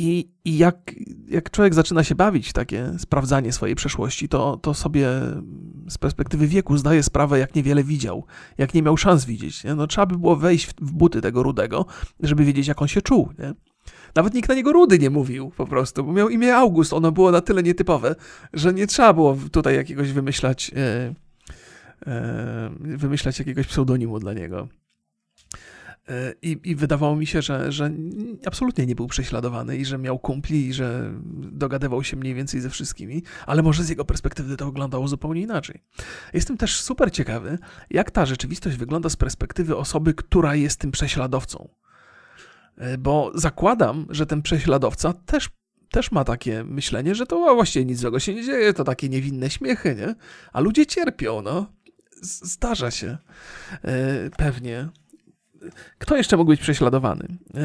[0.02, 0.94] I, i jak,
[1.28, 5.08] jak człowiek zaczyna się bawić w takie sprawdzanie swojej przeszłości, to, to sobie
[5.88, 8.24] z perspektywy wieku zdaje sprawę, jak niewiele widział,
[8.58, 9.64] jak nie miał szans widzieć.
[9.64, 9.74] Nie?
[9.74, 11.86] No, trzeba by było wejść w, w buty tego rudego,
[12.20, 13.28] żeby wiedzieć, jak on się czuł.
[13.38, 13.54] Nie?
[14.14, 16.92] Nawet nikt na niego rudy nie mówił po prostu, bo miał imię August.
[16.92, 18.14] Ono było na tyle nietypowe,
[18.52, 21.14] że nie trzeba było tutaj jakiegoś wymyślać, e,
[22.06, 24.68] e, wymyślać jakiegoś pseudonimu dla niego.
[26.10, 27.90] E, I, I, wydawało mi się, że, że
[28.46, 31.12] absolutnie nie był prześladowany i że miał kumpli i że
[31.52, 35.82] dogadywał się mniej więcej ze wszystkimi, ale może z jego perspektywy to wyglądało zupełnie inaczej.
[36.34, 37.58] Jestem też super ciekawy,
[37.90, 41.68] jak ta rzeczywistość wygląda z perspektywy osoby, która jest tym prześladowcą.
[42.76, 45.48] E, bo zakładam, że ten prześladowca też,
[45.90, 49.50] też ma takie myślenie, że to właściwie nic złego się nie dzieje, to takie niewinne
[49.50, 50.14] śmiechy, nie?
[50.52, 51.66] A ludzie cierpią, no.
[52.22, 53.18] Zdarza się.
[53.84, 54.88] E, pewnie.
[55.98, 57.28] Kto jeszcze mógł być prześladowany?
[57.54, 57.60] E,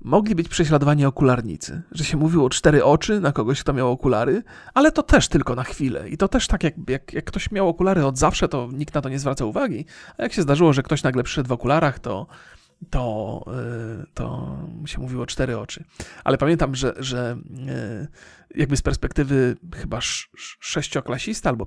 [0.00, 4.42] mogli być prześladowani okularnicy, że się mówiło cztery oczy na kogoś, kto miał okulary,
[4.74, 6.08] ale to też tylko na chwilę.
[6.08, 9.00] I to też tak, jak, jak, jak ktoś miał okulary od zawsze, to nikt na
[9.00, 9.84] to nie zwraca uwagi.
[10.18, 12.26] A jak się zdarzyło, że ktoś nagle przyszedł w okularach, to
[12.90, 13.44] to,
[14.02, 15.84] y, to się mówiło cztery oczy.
[16.24, 17.38] Ale pamiętam, że, że
[18.54, 19.98] y, jakby z perspektywy chyba
[20.60, 21.66] sześcioklasista albo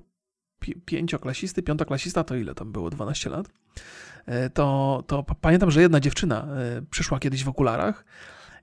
[0.86, 2.90] pięcioklasisty, piątoklasista, to ile tam było?
[2.90, 3.48] 12 lat?
[3.48, 6.48] Y, to, to pamiętam, że jedna dziewczyna
[6.90, 8.06] przyszła kiedyś w okularach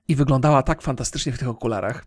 [0.07, 2.05] i wyglądała tak fantastycznie w tych okularach.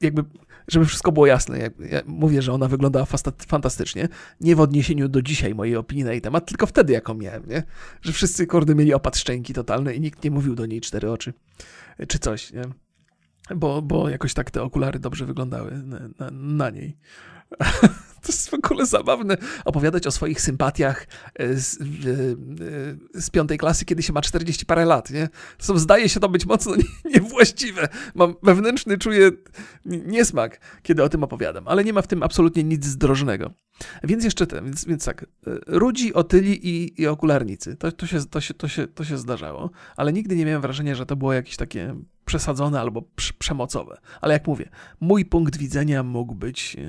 [0.00, 0.24] Jakby
[0.68, 1.70] żeby wszystko było jasne, ja,
[2.06, 3.06] mówię, że ona wyglądała
[3.48, 4.08] fantastycznie,
[4.40, 7.62] nie w odniesieniu do dzisiaj mojej opinii na jej temat, tylko wtedy jaką miałem, nie?
[8.02, 11.32] Że wszyscy kordy mieli opad szczęki totalne i nikt nie mówił do niej cztery oczy,
[12.08, 12.62] czy coś, nie?
[13.56, 16.96] Bo, bo jakoś tak te okulary dobrze wyglądały na, na, na niej.
[18.26, 23.84] To jest w ogóle zabawne opowiadać o swoich sympatiach e, z, e, z piątej klasy,
[23.84, 25.28] kiedy się ma 40 parę lat, nie?
[25.66, 26.74] To zdaje się to być mocno
[27.14, 27.88] niewłaściwe.
[28.14, 29.30] Mam wewnętrzny, czuję
[29.84, 33.50] niesmak, kiedy o tym opowiadam, ale nie ma w tym absolutnie nic zdrożnego.
[34.04, 35.26] Więc jeszcze ten, więc, więc tak, e,
[35.66, 37.76] rudzi, otyli i, i okularnicy.
[37.76, 40.94] To, to, się, to, się, to, się, to się zdarzało, ale nigdy nie miałem wrażenia,
[40.94, 43.02] że to było jakieś takie przesadzone albo
[43.38, 43.98] przemocowe.
[44.20, 46.82] Ale jak mówię, mój punkt widzenia mógł być e,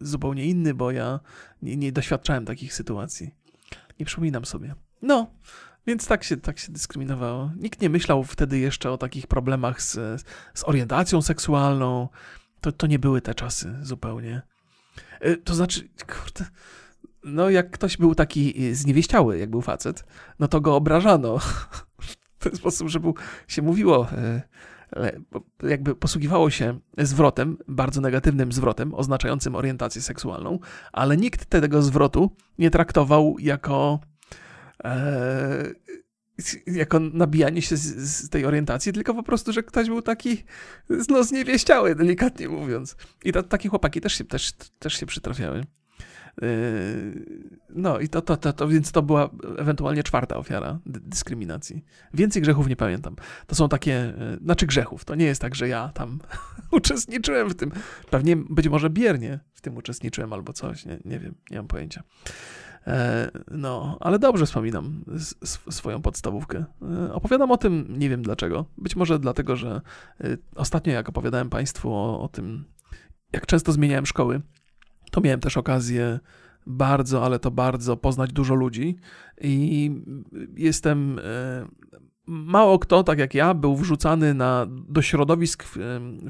[0.00, 1.20] zupełnie inny, bo ja
[1.62, 3.34] nie, nie doświadczałem takich sytuacji.
[4.00, 4.74] Nie przypominam sobie.
[5.02, 5.30] No,
[5.86, 7.50] więc tak się, tak się dyskryminowało.
[7.56, 9.92] Nikt nie myślał wtedy jeszcze o takich problemach z,
[10.54, 12.08] z orientacją seksualną.
[12.60, 14.42] To, to nie były te czasy zupełnie.
[15.20, 16.44] E, to znaczy, kurde,
[17.24, 20.04] no jak ktoś był taki e, zniewieściały, jak był facet,
[20.38, 21.38] no to go obrażano
[22.38, 23.14] w ten sposób, że był,
[23.48, 24.06] się mówiło,
[25.62, 30.58] jakby posługiwało się zwrotem, bardzo negatywnym zwrotem, oznaczającym orientację seksualną,
[30.92, 34.00] ale nikt tego zwrotu nie traktował jako,
[34.84, 35.64] e,
[36.66, 40.44] jako nabijanie się z, z, tej orientacji, tylko po prostu, że ktoś był taki
[41.08, 42.96] no, zniewieściały, delikatnie mówiąc.
[43.24, 45.64] I to, takie chłopaki też się, też, też się przytrafiały.
[46.42, 51.84] Yy, no i to, to, to, to, więc to była ewentualnie czwarta ofiara dyskryminacji.
[52.14, 53.16] Więcej grzechów nie pamiętam.
[53.46, 55.04] To są takie, yy, znaczy grzechów.
[55.04, 56.18] To nie jest tak, że ja tam
[56.70, 57.70] uczestniczyłem w tym.
[58.10, 60.86] Pewnie być może biernie w tym uczestniczyłem albo coś.
[60.86, 62.02] Nie, nie wiem, nie mam pojęcia.
[62.86, 65.04] E, no, ale dobrze wspominam
[65.70, 66.64] swoją podstawówkę.
[67.12, 68.64] Opowiadam o tym, nie wiem dlaczego.
[68.78, 69.80] Być może dlatego, że
[70.54, 72.64] ostatnio, jak opowiadałem Państwu o, o tym,
[73.32, 74.40] jak często zmieniałem szkoły,
[75.10, 76.18] to miałem też okazję
[76.66, 78.96] bardzo, ale to bardzo poznać dużo ludzi
[79.40, 79.90] i
[80.56, 81.22] jestem e,
[82.28, 85.76] mało kto, tak jak ja, był wrzucany na, do środowisk, w,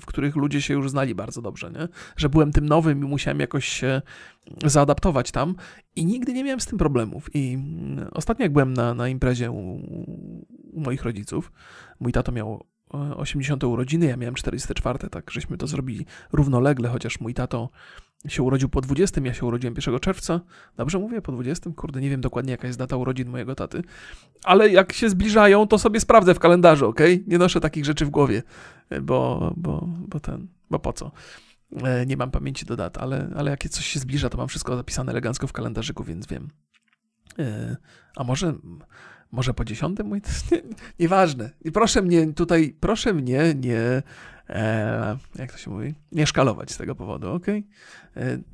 [0.01, 1.88] w, których ludzie się już znali bardzo dobrze, nie?
[2.17, 4.03] że byłem tym nowym i musiałem jakoś się
[4.64, 5.55] zaadaptować tam
[5.97, 7.31] i nigdy nie miałem z tym problemów.
[7.35, 9.57] I mm, ostatnio jak byłem na, na imprezie u,
[10.73, 11.53] u moich rodziców,
[12.01, 12.64] mój tato miał
[13.16, 17.70] 80 urodziny, ja miałem 44, tak żeśmy to zrobili równolegle, chociaż mój tato
[18.29, 20.40] się urodził po 20, ja się urodziłem 1 czerwca.
[20.77, 21.70] Dobrze mówię, po 20?
[21.77, 23.83] Kurde, nie wiem dokładnie jaka jest data urodzin mojego taty.
[24.44, 27.01] Ale jak się zbliżają, to sobie sprawdzę w kalendarzu, ok?
[27.27, 28.42] Nie noszę takich rzeczy w głowie,
[29.03, 31.12] bo, bo, bo ten, bo po co?
[31.83, 34.77] E, nie mam pamięci do dat, ale, ale jak coś się zbliża, to mam wszystko
[34.77, 36.48] zapisane elegancko w kalendarzyku, więc wiem.
[37.38, 37.77] E,
[38.16, 38.55] a może
[39.33, 40.62] może po dziesiątym mój nie,
[40.99, 41.51] nieważne.
[41.64, 44.03] I proszę mnie tutaj, proszę mnie nie,
[44.49, 47.47] e, jak to się mówi, nie szkalować z tego powodu, ok?
[47.49, 47.62] E,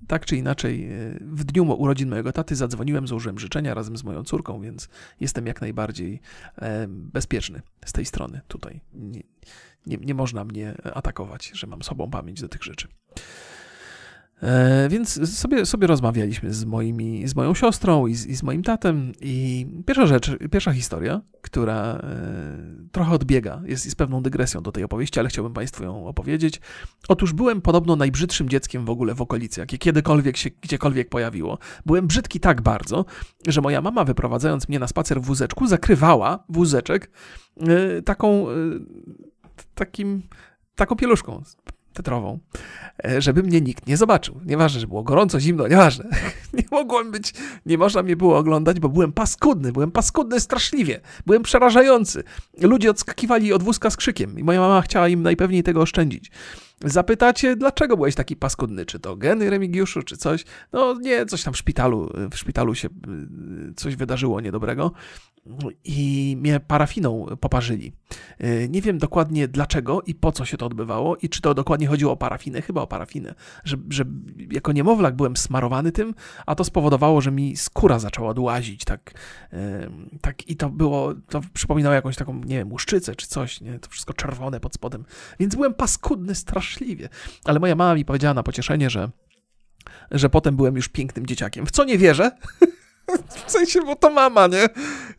[0.06, 4.24] tak czy inaczej, e, w dniu urodzin mojego taty zadzwoniłem, złożyłem życzenia razem z moją
[4.24, 4.88] córką, więc
[5.20, 6.20] jestem jak najbardziej
[6.58, 8.80] e, bezpieczny z tej strony tutaj.
[8.94, 9.22] Nie,
[9.86, 12.88] nie, nie można mnie atakować, że mam sobą pamięć do tych rzeczy.
[14.42, 18.62] E, więc sobie, sobie rozmawialiśmy z, moimi, z moją siostrą i z, i z moim
[18.62, 19.12] tatem.
[19.20, 22.56] I pierwsza rzecz, pierwsza historia, która e,
[22.92, 26.60] trochę odbiega, jest, jest pewną dygresją do tej opowieści, ale chciałbym Państwu ją opowiedzieć.
[27.08, 31.58] Otóż byłem podobno najbrzydszym dzieckiem w ogóle w okolicy, jakie kiedykolwiek się gdziekolwiek pojawiło.
[31.86, 33.04] Byłem brzydki tak bardzo,
[33.46, 37.10] że moja mama, wyprowadzając mnie na spacer w wózeczku, zakrywała wózeczek
[37.60, 38.46] e, taką,
[39.74, 40.22] takim,
[40.76, 41.42] taką pieluszką
[41.94, 42.38] tetrową,
[43.04, 44.40] e, żeby mnie nikt nie zobaczył.
[44.44, 46.04] Nieważne, że było gorąco, zimno, nieważne.
[46.54, 47.34] Nie mogłem być,
[47.66, 52.24] nie można mnie było oglądać, bo byłem paskudny, byłem paskudny straszliwie, byłem przerażający.
[52.60, 56.30] Ludzie odskakiwali od wózka z krzykiem i moja mama chciała im najpewniej tego oszczędzić.
[56.84, 58.86] Zapytacie, dlaczego byłeś taki paskudny?
[58.86, 60.44] Czy to geny Remigiuszu, czy coś?
[60.72, 64.92] No nie, coś tam w szpitalu, w szpitalu się y, coś wydarzyło niedobrego
[65.84, 67.92] i mnie parafiną poparzyli.
[68.44, 71.86] Y, nie wiem dokładnie dlaczego i po co się to odbywało i czy to dokładnie
[71.86, 74.04] chodziło o parafinę, chyba o parafinę, że, że
[74.50, 76.14] jako niemowlak byłem smarowany tym,
[76.46, 79.14] a to spowodowało, że mi skóra zaczęła dłazić, tak,
[79.52, 79.56] y,
[80.20, 83.90] tak i to było, to przypominało jakąś taką, nie wiem, łuszczycę czy coś, nie, to
[83.90, 85.04] wszystko czerwone pod spodem,
[85.40, 87.08] więc byłem paskudny straszliwie,
[87.44, 89.10] ale moja mama mi powiedziała na pocieszenie, że
[90.10, 91.66] że potem byłem już pięknym dzieciakiem.
[91.66, 92.30] W co nie wierzę,
[93.46, 94.68] W sensie, bo to mama, nie?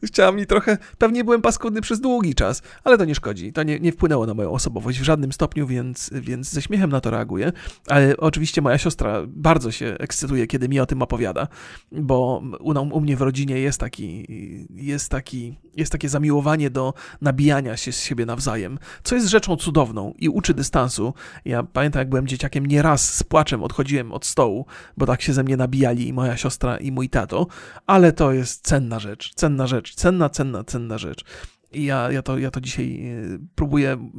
[0.04, 0.78] Chciała mi trochę...
[0.98, 3.54] Pewnie byłem paskudny przez długi czas, ale to nie szkodzi.
[3.54, 7.02] To nie, nie wpłynęło na moją osobowość w żadnym stopniu, więc, więc ze śmiechem na
[7.02, 7.52] to reaguję.
[7.88, 11.48] Ale oczywiście moja siostra bardzo się ekscytuje, kiedy mi o tym opowiada,
[11.92, 14.26] bo u, u mnie w rodzinie jest taki,
[14.70, 20.14] jest taki, jest takie zamiłowanie do nabijania się z siebie nawzajem, co jest rzeczą cudowną
[20.18, 21.14] i uczy dystansu.
[21.46, 24.66] Ja pamiętam, jak byłem dzieciakiem, nieraz z płaczem odchodziłem od stołu,
[24.98, 27.48] bo tak się ze mnie nabijali i moja siostra i mój tato,
[27.86, 31.26] ale to jest cenna rzecz, cenna rzecz, cenna, cenna, cenna rzecz.
[31.72, 34.12] I ja, ja, to, ja to dzisiaj e, próbuję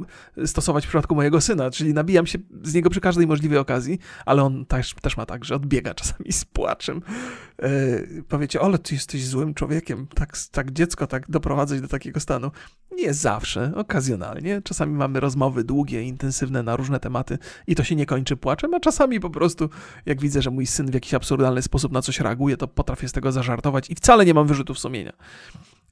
[0.45, 4.43] stosować w przypadku mojego syna, czyli nabijam się z niego przy każdej możliwej okazji, ale
[4.43, 7.01] on też, też ma tak, że odbiega czasami z płaczem.
[7.61, 12.51] Yy, powiecie, ale ty jesteś złym człowiekiem, tak, tak dziecko tak doprowadzać do takiego stanu.
[12.91, 14.61] Nie zawsze, okazjonalnie.
[14.61, 18.79] Czasami mamy rozmowy długie, intensywne na różne tematy i to się nie kończy płaczem, a
[18.79, 19.69] czasami po prostu,
[20.05, 23.11] jak widzę, że mój syn w jakiś absurdalny sposób na coś reaguje, to potrafię z
[23.11, 25.13] tego zażartować i wcale nie mam wyrzutów sumienia.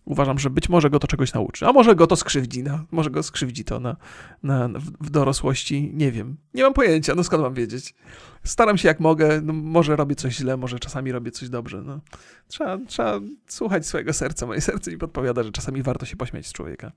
[0.05, 3.09] Uważam, że być może go to czegoś nauczy, a może go to skrzywdzi, no, może
[3.09, 3.95] go skrzywdzi to na,
[4.43, 4.69] na,
[5.01, 6.37] w dorosłości, nie wiem.
[6.53, 7.95] Nie mam pojęcia, no skąd mam wiedzieć.
[8.43, 11.81] Staram się jak mogę, no, może robię coś źle, może czasami robię coś dobrze.
[11.81, 11.99] No.
[12.47, 14.45] Trzeba, trzeba słuchać swojego serca.
[14.45, 16.91] Moje serce mi podpowiada, że czasami warto się pośmiać z człowieka.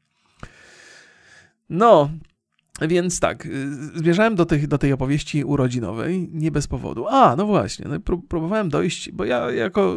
[1.70, 2.10] No,
[2.86, 7.06] więc tak, y, zmierzałem do, tych, do tej opowieści urodzinowej nie bez powodu.
[7.08, 9.96] A, no właśnie, no, próbowałem dojść, bo ja jako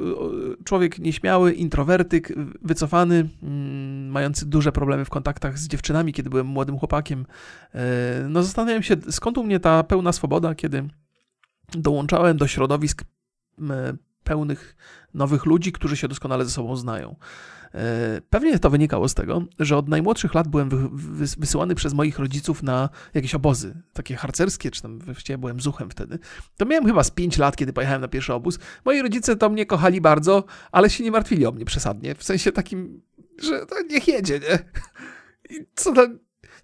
[0.63, 6.78] człowiek nieśmiały, introwertyk, wycofany, mm, mający duże problemy w kontaktach z dziewczynami, kiedy byłem młodym
[6.78, 7.26] chłopakiem,
[7.76, 10.84] e, no zastanawiałem się, skąd u mnie ta pełna swoboda, kiedy
[11.76, 13.04] dołączałem do środowisk
[14.24, 14.76] pełnych
[15.13, 17.15] nowych ludzi, którzy się doskonale ze sobą znają.
[17.76, 20.70] E, pewnie to wynikało z tego, że od najmłodszych lat byłem
[21.38, 26.20] wysyłany przez moich rodziców na jakieś obozy, takie harcerskie, czy tam właściwie byłem zuchem wtedy.
[26.58, 28.60] To miałem chyba z 5 lat, kiedy pojechałem na pierwszy obóz.
[28.86, 32.52] Moi rodzice to mnie kochali bardzo, ale się nie martwili o mnie przesadnie, w sensie
[32.52, 33.02] takim,
[33.42, 34.60] że to niech jedzie, nie?
[35.58, 36.20] I co tam...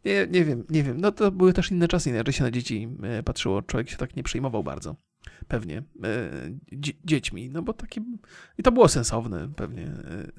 [0.06, 1.02] Nie, nie wiem, nie wiem.
[1.02, 3.62] No to były też inne czasy, inaczej się na dzieci e, patrzyło.
[3.62, 4.96] Człowiek się tak nie przejmował bardzo
[5.48, 5.78] pewnie.
[5.78, 6.30] E,
[7.06, 8.02] dziećmi, no bo takie,
[8.58, 9.84] i to było sensowne pewnie.
[9.84, 10.32] E,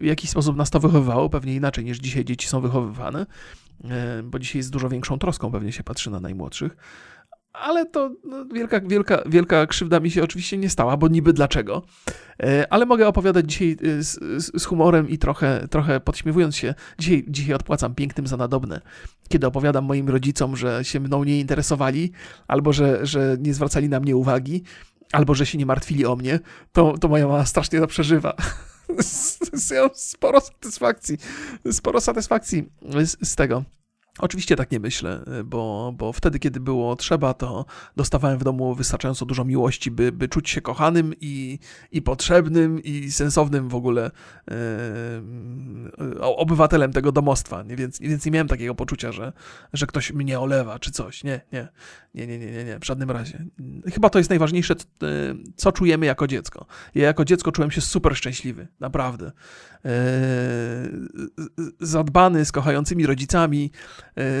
[0.00, 3.26] w jakiś sposób nas to wychowywało, pewnie inaczej niż dzisiaj dzieci są wychowywane,
[3.84, 6.76] e, bo dzisiaj z dużo większą troską pewnie się patrzy na najmłodszych,
[7.60, 11.82] ale to no, wielka, wielka, wielka krzywda mi się oczywiście nie stała, bo niby dlaczego.
[12.42, 14.18] E, ale mogę opowiadać dzisiaj e, z,
[14.60, 16.74] z, humorem i trochę, trochę podśmiewując się.
[16.98, 18.80] Dzisiaj, dzisiaj odpłacam pięknym za nadobne.
[19.28, 22.12] Kiedy opowiadam moim rodzicom, że się mną nie interesowali,
[22.48, 24.62] albo że, że nie zwracali na mnie uwagi,
[25.12, 26.40] albo że się nie martwili o mnie,
[26.72, 28.34] to, to moja mama strasznie to przeżywa.
[29.94, 31.18] sporo satysfakcji,
[31.72, 32.68] sporo satysfakcji
[33.04, 33.64] z, z tego.
[34.18, 37.64] Oczywiście tak nie myślę, bo, bo wtedy, kiedy było trzeba, to
[37.96, 41.58] dostawałem w domu wystarczająco dużo miłości, by, by czuć się kochanym i,
[41.92, 44.10] i potrzebnym i sensownym w ogóle
[44.50, 44.54] e,
[46.20, 47.64] obywatelem tego domostwa.
[47.64, 49.32] Więc, więc nie miałem takiego poczucia, że,
[49.72, 51.24] że ktoś mnie olewa czy coś.
[51.24, 51.68] Nie, nie,
[52.14, 53.44] nie, nie, nie, nie, nie, w żadnym razie.
[53.92, 54.74] Chyba to jest najważniejsze,
[55.56, 56.66] co czujemy jako dziecko.
[56.94, 59.32] Ja jako dziecko czułem się super szczęśliwy, naprawdę.
[59.84, 59.90] E,
[61.80, 63.70] zadbany, z kochającymi rodzicami,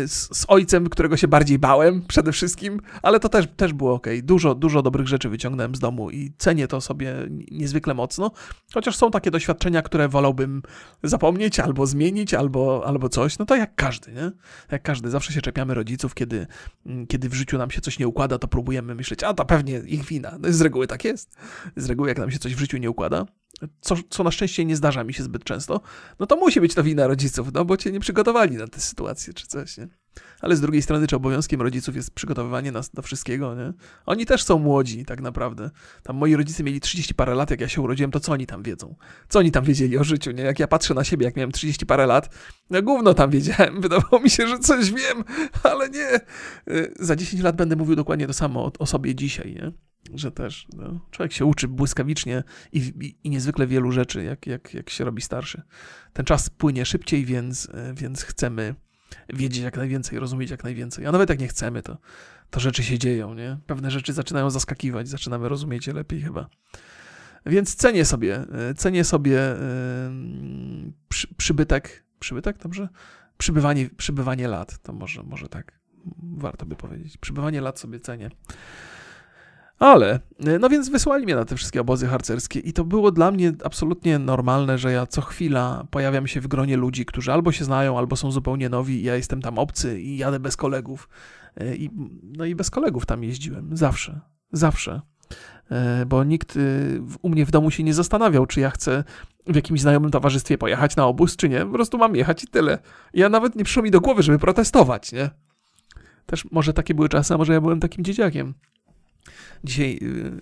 [0.06, 4.06] z, z, ojcem, którego się bardziej bałem przede wszystkim, ale to też, też było ok.
[4.22, 7.14] Dużo, dużo dobrych rzeczy wyciągnąłem z domu i cenię to sobie
[7.50, 8.30] niezwykle mocno,
[8.74, 10.62] chociaż są takie doświadczenia, które wolałbym
[11.02, 13.38] zapomnieć albo zmienić, albo, albo coś.
[13.38, 14.32] No to jak każdy, nie?
[14.70, 15.10] Jak każdy.
[15.10, 16.46] Zawsze się czepiamy rodziców, kiedy,
[16.86, 19.78] mm, kiedy w życiu nam się coś nie układa, to próbujemy myśleć, a to pewnie
[19.78, 20.38] ich wina.
[20.40, 21.36] No z reguły tak jest.
[21.76, 23.26] Z reguły jak nam się coś w życiu nie układa,
[23.80, 25.80] co, co na szczęście nie zdarza mi się zbyt często,
[26.18, 29.34] no to musi być to wina rodziców, no bo cię nie przygotowali na tę sytuację
[29.34, 29.88] czy coś, nie?
[30.40, 33.72] Ale z drugiej strony, czy obowiązkiem rodziców jest przygotowywanie nas do wszystkiego, nie?
[34.06, 35.70] Oni też są młodzi, tak naprawdę.
[36.02, 38.62] Tam moi rodzice mieli 30 parę lat, jak ja się urodziłem, to co oni tam
[38.62, 38.96] wiedzą?
[39.28, 40.42] Co oni tam wiedzieli o życiu, nie?
[40.42, 42.34] Jak ja patrzę na siebie, jak miałem 30 parę lat,
[42.70, 43.80] no gówno tam wiedziałem.
[43.86, 45.24] Wydawało mi się, że coś wiem,
[45.72, 46.20] ale nie.
[46.74, 49.72] Y, za 10 lat będę mówił dokładnie to samo o, o sobie dzisiaj, nie?
[50.14, 54.74] że też no, człowiek się uczy błyskawicznie i, i, i, niezwykle wielu rzeczy, jak, jak,
[54.74, 55.62] jak się robi starszy.
[56.12, 58.74] Ten czas płynie szybciej, więc, e, więc chcemy
[59.28, 61.06] wiedzieć jak najwięcej, rozumieć jak najwięcej.
[61.06, 61.96] A nawet jak nie chcemy, to,
[62.50, 63.58] to rzeczy się dzieją, nie?
[63.66, 66.48] Pewne rzeczy zaczynają zaskakiwać, zaczynamy rozumieć je lepiej chyba.
[67.46, 72.88] Więc cenię sobie, e, cenię sobie yy, przy, przybytek, przybytek, dobrze?
[73.38, 75.72] Przybywanie, przybywanie lat, to może, może tak
[76.22, 77.18] warto by powiedzieć.
[77.18, 78.30] Przybywanie lat sobie cenię.
[79.78, 80.20] Ale,
[80.60, 84.18] no więc wysłali mnie na te wszystkie obozy harcerskie i to było dla mnie absolutnie
[84.18, 88.16] normalne, że ja co chwila pojawiam się w gronie ludzi, którzy albo się znają, albo
[88.16, 91.08] są zupełnie nowi ja jestem tam obcy i jadę bez kolegów.
[91.56, 91.90] E, I,
[92.22, 94.20] no i bez kolegów tam jeździłem, zawsze,
[94.52, 95.00] zawsze.
[95.70, 96.58] E, bo nikt
[97.22, 99.04] u mnie w domu się nie zastanawiał, czy ja chcę
[99.46, 101.60] w jakimś znajomym towarzystwie pojechać na obóz, czy nie.
[101.60, 102.78] Po prostu mam jechać i tyle.
[103.14, 105.30] Ja nawet nie przyszło mi do głowy, żeby protestować, nie?
[106.26, 108.54] Też może takie były czasy, a może ja byłem takim dzieciakiem.
[109.64, 110.32] Dzisiaj y,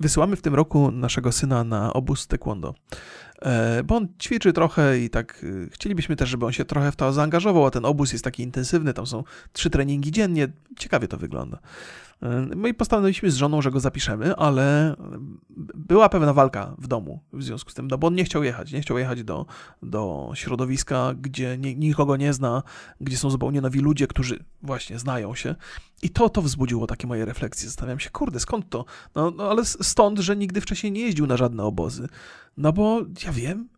[0.00, 2.74] wysyłamy w tym roku naszego syna na obóz taekwondo,
[3.42, 6.96] e, bo on ćwiczy trochę i tak y, chcielibyśmy też, żeby on się trochę w
[6.96, 10.48] to zaangażował, a ten obóz jest taki intensywny, tam są trzy treningi dziennie,
[10.78, 11.58] ciekawie to wygląda.
[12.56, 14.96] No i postanowiliśmy z żoną, że go zapiszemy, ale
[15.74, 18.72] była pewna walka w domu w związku z tym, no bo on nie chciał jechać,
[18.72, 19.46] nie chciał jechać do,
[19.82, 22.62] do środowiska, gdzie nikogo nie zna,
[23.00, 25.54] gdzie są zupełnie nowi ludzie, którzy właśnie znają się.
[26.02, 27.68] I to, to wzbudziło takie moje refleksje.
[27.68, 28.84] Zastanawiam się, kurde, skąd to?
[29.14, 32.08] No, no ale stąd, że nigdy wcześniej nie jeździł na żadne obozy.
[32.56, 33.68] No bo ja wiem,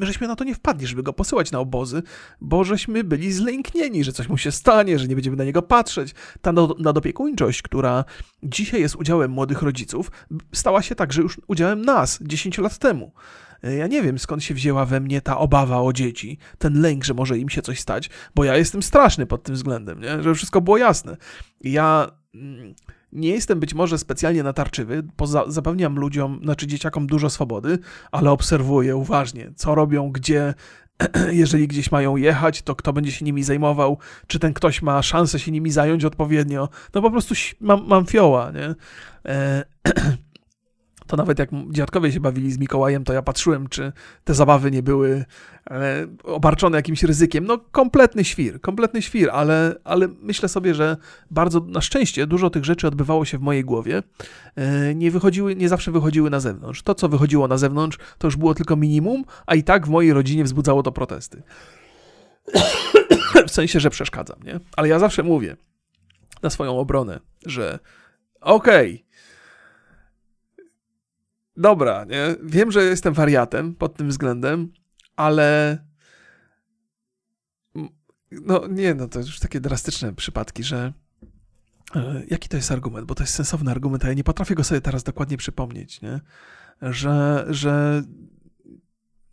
[0.00, 2.02] żeśmy na to nie wpadli, żeby go posyłać na obozy,
[2.40, 6.14] bo żeśmy byli zlęknieni, że coś mu się stanie, że nie będziemy na niego patrzeć.
[6.40, 8.04] Ta nadopiekuńczość, która
[8.42, 10.10] dzisiaj jest udziałem młodych rodziców,
[10.52, 13.12] stała się także już udziałem nas 10 lat temu.
[13.62, 17.14] Ja nie wiem, skąd się wzięła we mnie ta obawa o dzieci, ten lęk, że
[17.14, 20.22] może im się coś stać, bo ja jestem straszny pod tym względem, nie?
[20.22, 21.16] że wszystko było jasne.
[21.60, 22.74] Ja mm,
[23.12, 27.78] nie jestem być może specjalnie natarczywy, poza, zapewniam ludziom, znaczy dzieciakom dużo swobody,
[28.12, 30.54] ale obserwuję uważnie, co robią, gdzie,
[31.30, 35.38] jeżeli gdzieś mają jechać, to kto będzie się nimi zajmował, czy ten ktoś ma szansę
[35.38, 36.68] się nimi zająć odpowiednio.
[36.94, 38.74] No po prostu mam, mam fioła, nie?
[39.32, 39.64] E
[41.08, 43.92] to nawet jak dziadkowie się bawili z Mikołajem, to ja patrzyłem, czy
[44.24, 45.24] te zabawy nie były
[45.70, 47.44] e, obarczone jakimś ryzykiem.
[47.44, 50.96] No, kompletny świr, kompletny świr, ale, ale myślę sobie, że
[51.30, 54.02] bardzo, na szczęście, dużo tych rzeczy odbywało się w mojej głowie.
[54.56, 56.82] E, nie wychodziły, nie zawsze wychodziły na zewnątrz.
[56.82, 60.12] To, co wychodziło na zewnątrz, to już było tylko minimum, a i tak w mojej
[60.12, 61.42] rodzinie wzbudzało to protesty.
[63.48, 64.60] w sensie, że przeszkadzam, nie?
[64.76, 65.56] Ale ja zawsze mówię
[66.42, 67.78] na swoją obronę, że
[68.40, 69.07] okej, okay,
[71.58, 72.36] dobra, nie?
[72.42, 74.72] Wiem, że jestem wariatem pod tym względem,
[75.16, 75.78] ale
[78.30, 80.92] no nie, no to już takie drastyczne przypadki, że
[81.94, 84.64] e, jaki to jest argument, bo to jest sensowny argument, a ja nie potrafię go
[84.64, 86.20] sobie teraz dokładnie przypomnieć, nie?
[86.82, 88.02] Że, że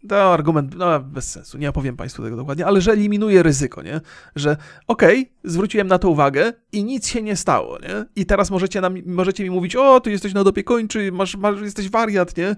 [0.08, 4.02] to argument, no bez sensu, nie opowiem Państwu tego dokładnie, ale że eliminuje ryzyko, nie?
[4.36, 8.06] Że okej, okay, zwróciłem na to uwagę i nic się nie stało, nie?
[8.16, 12.38] I teraz możecie, nam, możecie mi mówić, o, ty jesteś nadopiekończy, masz, masz, jesteś wariat,
[12.38, 12.56] nie?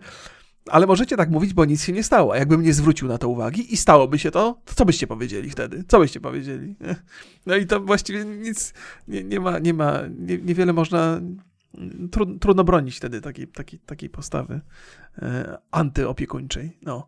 [0.70, 2.34] Ale możecie tak mówić, bo nic się nie stało.
[2.34, 5.50] A jakbym nie zwrócił na to uwagi i stałoby się to, to co byście powiedzieli
[5.50, 5.84] wtedy?
[5.88, 6.76] Co byście powiedzieli?
[6.82, 6.96] Nie?
[7.46, 8.74] No i to właściwie nic,
[9.08, 11.22] nie, nie ma, nie ma, nie, niewiele można
[12.42, 14.62] trudno bronić wtedy takiej, takiej, takiej postawy
[15.22, 16.78] e, antyopiekuńczej.
[16.82, 17.08] No.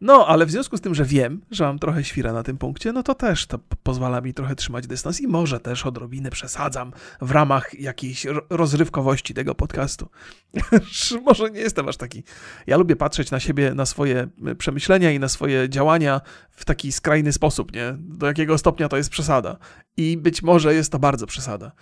[0.00, 2.92] No, ale w związku z tym, że wiem, że mam trochę świra na tym punkcie,
[2.92, 7.30] no to też to pozwala mi trochę trzymać dystans i może też odrobinę przesadzam w
[7.30, 10.08] ramach jakiejś rozrywkowości tego podcastu.
[11.26, 12.22] może nie jestem aż taki.
[12.66, 14.28] Ja lubię patrzeć na siebie, na swoje
[14.58, 17.94] przemyślenia i na swoje działania w taki skrajny sposób, nie?
[17.98, 19.56] Do jakiego stopnia to jest przesada.
[19.96, 21.72] I być może jest to bardzo przesada.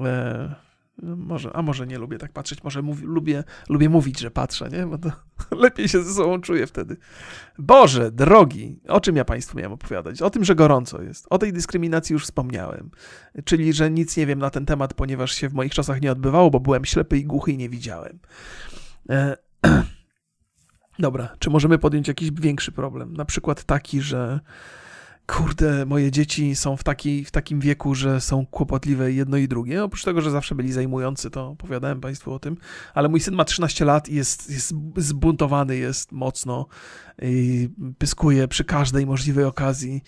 [0.00, 0.65] Eee
[1.02, 4.86] może, a może nie lubię tak patrzeć, może lubię, lubię mówić, że patrzę, nie?
[4.86, 5.12] Bo to
[5.56, 6.96] lepiej się ze sobą czuję wtedy.
[7.58, 10.22] Boże, drogi, o czym ja Państwu miałem opowiadać?
[10.22, 11.26] O tym, że gorąco jest.
[11.30, 12.90] O tej dyskryminacji już wspomniałem.
[13.44, 16.50] Czyli, że nic nie wiem na ten temat, ponieważ się w moich czasach nie odbywało,
[16.50, 18.18] bo byłem ślepy i głuchy i nie widziałem.
[19.10, 19.36] E
[20.98, 23.16] Dobra, czy możemy podjąć jakiś większy problem?
[23.16, 24.40] Na przykład taki, że
[25.26, 29.84] kurde, moje dzieci są w, taki, w takim wieku, że są kłopotliwe jedno i drugie.
[29.84, 32.56] Oprócz tego, że zawsze byli zajmujący, to opowiadałem Państwu o tym,
[32.94, 36.66] ale mój syn ma 13 lat i jest, jest zbuntowany, jest mocno
[37.22, 37.68] i
[37.98, 40.02] pyskuje przy każdej możliwej okazji.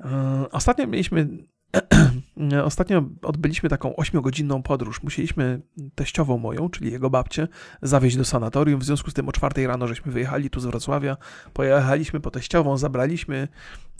[0.00, 1.28] E, ostatnio mieliśmy
[2.64, 5.02] Ostatnio odbyliśmy taką ośmiogodzinną podróż.
[5.02, 5.60] Musieliśmy
[5.94, 7.48] teściową moją, czyli jego babcię,
[7.82, 8.80] zawieźć do sanatorium.
[8.80, 11.16] W związku z tym o czwartej rano żeśmy wyjechali tu z Wrocławia.
[11.52, 13.48] Pojechaliśmy po teściową, zabraliśmy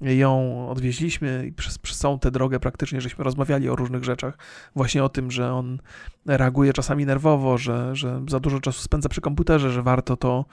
[0.00, 4.38] ją, odwieźliśmy i przez, przez całą tę drogę praktycznie żeśmy rozmawiali o różnych rzeczach.
[4.76, 5.78] Właśnie o tym, że on
[6.26, 10.44] reaguje czasami nerwowo, że, że za dużo czasu spędza przy komputerze, że warto to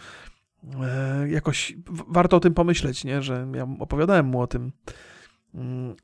[0.84, 1.78] e, jakoś,
[2.08, 3.22] warto o tym pomyśleć, nie?
[3.22, 4.72] że ja opowiadałem mu o tym
[5.58, 5.95] Mm,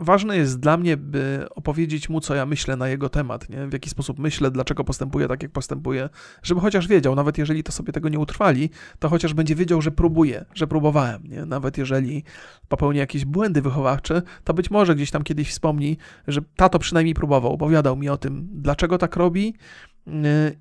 [0.00, 3.66] ważne jest dla mnie, by opowiedzieć mu, co ja myślę na jego temat, nie?
[3.66, 6.08] w jaki sposób myślę, dlaczego postępuję tak, jak postępuję,
[6.42, 9.90] żeby chociaż wiedział, nawet jeżeli to sobie tego nie utrwali, to chociaż będzie wiedział, że
[9.90, 11.22] próbuję, że próbowałem.
[11.24, 11.44] Nie?
[11.44, 12.24] Nawet jeżeli
[12.68, 15.96] popełni jakieś błędy wychowawcze, to być może gdzieś tam kiedyś wspomni,
[16.28, 19.54] że tato przynajmniej próbował, opowiadał mi o tym, dlaczego tak robi,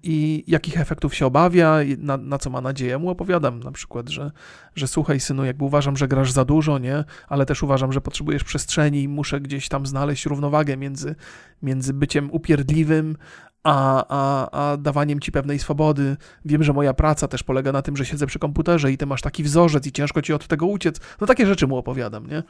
[0.04, 2.98] i jakich efektów się obawia, na, na, co ma nadzieję.
[2.98, 4.32] Mu opowiadam na przykład, że,
[4.76, 7.04] że słuchaj synu, jakby uważam, że grasz za dużo, nie?
[7.28, 11.16] Ale też uważam, że potrzebujesz przestrzeni i muszę gdzieś tam znaleźć równowagę między,
[11.62, 13.18] między byciem upierdliwym,
[13.64, 16.18] a, a, a dawaniem ci pewnej swobody.
[16.46, 19.22] Wiem, że moja praca też polega na tym, że siedzę przy komputerze i ty masz
[19.22, 21.00] taki wzorzec i ciężko ci od tego uciec.
[21.22, 22.44] No takie rzeczy mu opowiadam, nie?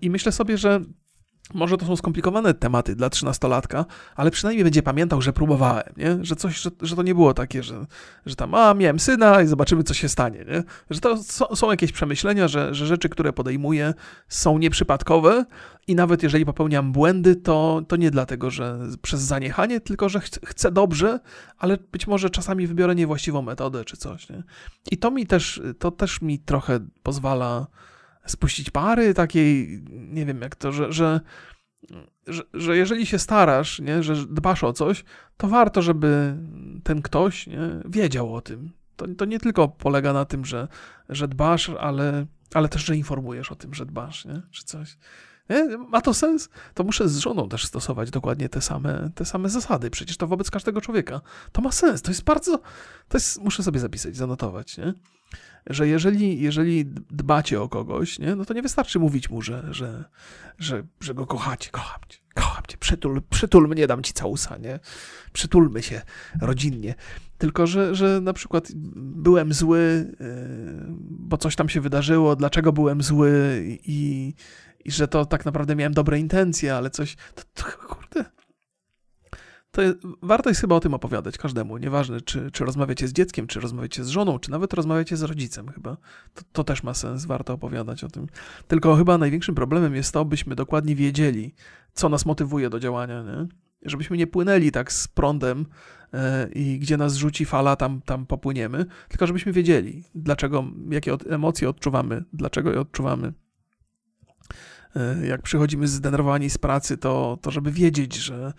[0.00, 0.80] I myślę sobie, że
[1.54, 3.84] może to są skomplikowane tematy dla trzynastolatka,
[4.16, 6.18] ale przynajmniej będzie pamiętał, że próbowałem, nie?
[6.24, 7.86] Że, coś, że, że to nie było takie, że,
[8.26, 10.38] że tam, a miałem syna i zobaczymy, co się stanie.
[10.38, 10.62] Nie?
[10.90, 13.94] Że to są, są jakieś przemyślenia, że, że rzeczy, które podejmuję,
[14.28, 15.44] są nieprzypadkowe
[15.86, 20.40] i nawet jeżeli popełniam błędy, to, to nie dlatego, że przez zaniechanie, tylko że chcę,
[20.44, 21.20] chcę dobrze,
[21.58, 24.28] ale być może czasami wybiorę niewłaściwą metodę czy coś.
[24.28, 24.42] Nie?
[24.90, 27.66] I to mi też, to też mi trochę pozwala
[28.30, 31.20] spuścić pary takiej, nie wiem jak to, że, że,
[32.26, 35.04] że, że jeżeli się starasz, nie, że dbasz o coś,
[35.36, 36.36] to warto, żeby
[36.84, 38.70] ten ktoś nie, wiedział o tym.
[38.96, 40.68] To, to nie tylko polega na tym, że,
[41.08, 44.98] że dbasz, ale, ale też, że informujesz o tym, że dbasz, nie, czy coś.
[45.50, 45.78] Nie?
[45.78, 46.48] Ma to sens?
[46.74, 49.90] To muszę z żoną też stosować dokładnie te same, te same zasady.
[49.90, 51.20] Przecież to wobec każdego człowieka.
[51.52, 52.02] To ma sens.
[52.02, 52.60] To jest bardzo.
[53.08, 54.94] To jest, muszę sobie zapisać, zanotować, nie?
[55.66, 60.04] że jeżeli, jeżeli dbacie o kogoś, nie, no to nie wystarczy mówić mu, że, że,
[60.58, 61.70] że, że go kochacie.
[61.70, 64.80] Kocham cię, kocham cię, przytul, przytul mnie, dam ci całusa, nie?
[65.32, 66.02] Przytulmy się
[66.40, 66.94] rodzinnie.
[67.38, 70.26] Tylko, że, że na przykład byłem zły, yy,
[71.00, 74.34] bo coś tam się wydarzyło, dlaczego byłem zły i,
[74.88, 77.16] i że to tak naprawdę miałem dobre intencje, ale coś.
[77.34, 78.24] To, to, kurde.
[79.70, 81.78] To jest, warto jest chyba o tym opowiadać każdemu.
[81.78, 85.68] Nieważne, czy, czy rozmawiacie z dzieckiem, czy rozmawiacie z żoną, czy nawet rozmawiacie z rodzicem,
[85.68, 85.96] chyba.
[86.34, 88.26] To, to też ma sens, warto opowiadać o tym.
[88.68, 91.54] Tylko chyba największym problemem jest to, byśmy dokładnie wiedzieli,
[91.92, 93.46] co nas motywuje do działania, nie?
[93.82, 95.66] Żebyśmy nie płynęli tak z prądem
[96.12, 96.18] yy,
[96.54, 101.68] i gdzie nas rzuci fala, tam, tam popłyniemy, tylko żebyśmy wiedzieli, dlaczego, jakie od, emocje
[101.68, 103.32] odczuwamy, dlaczego je odczuwamy.
[104.96, 108.52] E, jak przychodzimy zdenerwowani z pracy, to, to żeby wiedzieć, że,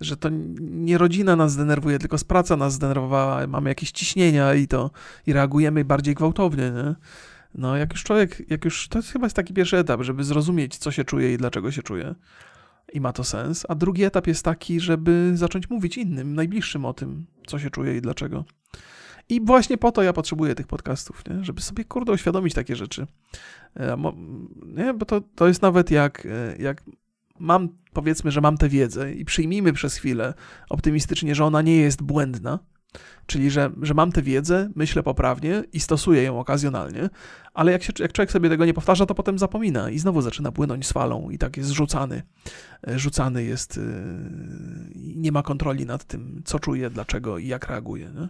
[0.00, 0.28] że to
[0.60, 4.90] nie rodzina nas zdenerwuje, tylko z praca nas zdenerwowała, mamy jakieś ciśnienia i to
[5.26, 6.94] i reagujemy bardziej gwałtownie, nie?
[7.54, 10.76] No, jak już człowiek, jak już, to jest chyba jest taki pierwszy etap, żeby zrozumieć,
[10.76, 12.14] co się czuje i dlaczego się czuje.
[12.92, 13.66] I ma to sens.
[13.68, 17.96] A drugi etap jest taki, żeby zacząć mówić innym, najbliższym o tym, co się czuje
[17.96, 18.44] i dlaczego.
[19.28, 21.44] I właśnie po to ja potrzebuję tych podcastów, nie?
[21.44, 23.06] żeby sobie kurde uświadomić takie rzeczy.
[23.76, 23.96] E,
[24.66, 24.94] nie?
[24.94, 26.82] Bo to, to jest nawet jak, e, jak
[27.38, 30.34] mam, powiedzmy, że mam tę wiedzę i przyjmijmy przez chwilę
[30.70, 32.58] optymistycznie, że ona nie jest błędna,
[33.26, 37.10] czyli że, że mam tę wiedzę, myślę poprawnie i stosuję ją okazjonalnie,
[37.54, 40.52] ale jak, się, jak człowiek sobie tego nie powtarza, to potem zapomina i znowu zaczyna
[40.52, 42.22] płynąć z falą i tak jest rzucany.
[42.88, 43.80] E, rzucany jest
[44.94, 48.10] i nie ma kontroli nad tym, co czuje, dlaczego i jak reaguje.
[48.14, 48.28] Nie?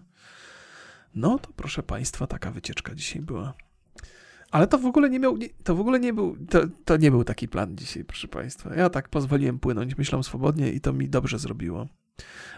[1.15, 3.55] No to proszę Państwa, taka wycieczka dzisiaj była.
[4.55, 7.25] Ale to w ogóle nie miał, to w ogóle nie był, to, to nie był
[7.25, 8.75] taki plan dzisiaj, proszę Państwa.
[8.75, 11.87] Ja tak pozwoliłem płynąć myślą swobodnie i to mi dobrze zrobiło.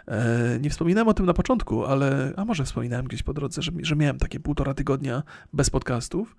[0.09, 3.73] E, nie wspominałem o tym na początku, ale, a może wspominałem gdzieś po drodze, że,
[3.83, 5.23] że miałem takie półtora tygodnia
[5.53, 6.37] bez podcastów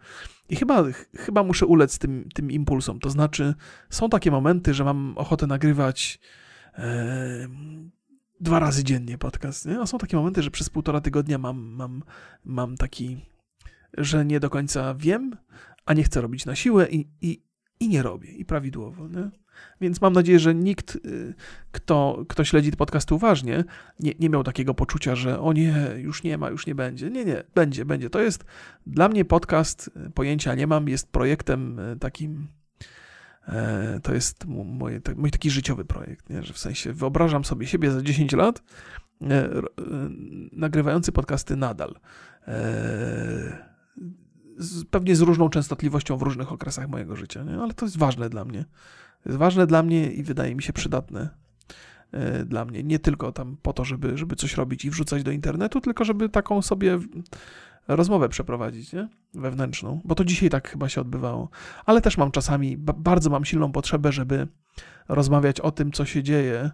[0.49, 0.83] i chyba,
[1.15, 2.99] chyba muszę ulec tym, tym impulsom.
[2.99, 3.53] To znaczy,
[3.89, 6.19] są takie momenty, że mam ochotę nagrywać
[6.73, 7.47] e,
[8.39, 9.79] dwa razy dziennie podcast, nie?
[9.79, 12.03] A są takie momenty, że przez półtora tygodnia mam, mam,
[12.45, 13.25] mam taki,
[13.97, 15.35] że nie do końca wiem,
[15.85, 17.41] a nie chcę robić na siłę i, i,
[17.79, 19.29] i nie robię, i prawidłowo, nie?
[19.81, 21.33] Więc mam nadzieję, że nikt, y,
[21.71, 23.63] kto, kto śledzi podcast uważnie,
[23.99, 27.09] nie, nie miał takiego poczucia, że o nie, już nie ma, już nie będzie.
[27.09, 28.09] Nie, nie, będzie, będzie.
[28.09, 28.45] To jest
[28.87, 32.47] dla mnie podcast, y, pojęcia nie mam, jest projektem y, takim
[33.47, 36.43] E, to jest mój, mój taki życiowy projekt, nie?
[36.43, 38.63] że w sensie wyobrażam sobie siebie za 10 lat
[39.21, 39.61] e, e,
[40.51, 41.95] nagrywający podcasty nadal.
[44.91, 47.57] Pewnie z różną częstotliwością w różnych okresach mojego życia, nie?
[47.57, 48.65] ale to jest ważne dla mnie.
[49.25, 51.29] Jest ważne dla mnie i wydaje mi się przydatne
[52.45, 52.83] dla mnie.
[52.83, 56.29] Nie tylko tam po to, żeby, żeby coś robić i wrzucać do internetu, tylko żeby
[56.29, 56.99] taką sobie
[57.87, 59.09] rozmowę przeprowadzić, nie?
[59.33, 61.49] Wewnętrzną, bo to dzisiaj tak chyba się odbywało.
[61.85, 64.47] Ale też mam czasami, bardzo mam silną potrzebę, żeby
[65.09, 66.71] rozmawiać o tym, co się dzieje e,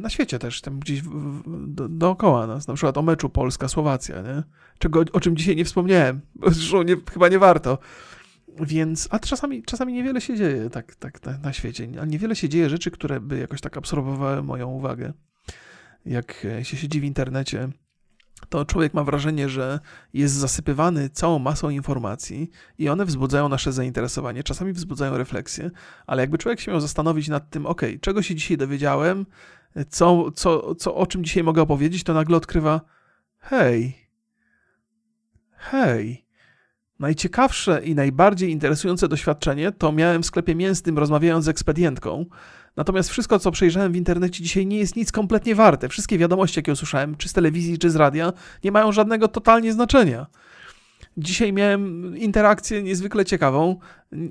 [0.00, 1.02] na świecie też, tam gdzieś
[1.66, 4.16] do, dookoła nas, na przykład o meczu Polska-Słowacja?
[4.78, 6.20] Czego, o czym dzisiaj nie wspomniałem,
[6.52, 7.78] zresztą nie, chyba nie warto.
[8.60, 12.48] Więc, a czasami, czasami niewiele się dzieje tak, tak na, na świecie, a niewiele się
[12.48, 15.12] dzieje rzeczy, które by jakoś tak absorbowały moją uwagę.
[16.06, 17.68] Jak się siedzi w internecie,
[18.48, 19.80] to człowiek ma wrażenie, że
[20.12, 25.70] jest zasypywany całą masą informacji i one wzbudzają nasze zainteresowanie, czasami wzbudzają refleksję,
[26.06, 29.26] ale jakby człowiek się miał zastanowić nad tym, ok, czego się dzisiaj dowiedziałem,
[29.88, 32.80] co, co, co, o czym dzisiaj mogę opowiedzieć, to nagle odkrywa,
[33.38, 34.08] hej,
[35.56, 36.24] hej,
[36.98, 42.26] najciekawsze i najbardziej interesujące doświadczenie to miałem w sklepie mięsnym rozmawiając z ekspedientką,
[42.76, 45.88] Natomiast wszystko, co przejrzałem w internecie dzisiaj, nie jest nic kompletnie warte.
[45.88, 48.32] Wszystkie wiadomości, jakie usłyszałem, czy z telewizji, czy z radia,
[48.64, 50.26] nie mają żadnego totalnie znaczenia.
[51.16, 53.78] Dzisiaj miałem interakcję niezwykle ciekawą,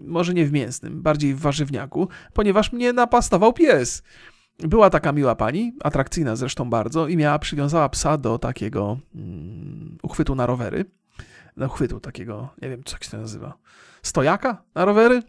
[0.05, 4.03] może nie w mięsnym, bardziej w warzywniaku, ponieważ mnie napastował pies.
[4.59, 10.35] Była taka miła pani, atrakcyjna zresztą bardzo, i miała przywiązała psa do takiego um, uchwytu
[10.35, 10.85] na rowery.
[11.57, 13.57] No, uchwytu takiego, nie wiem, co się to nazywa.
[14.03, 15.23] Stojaka na rowery?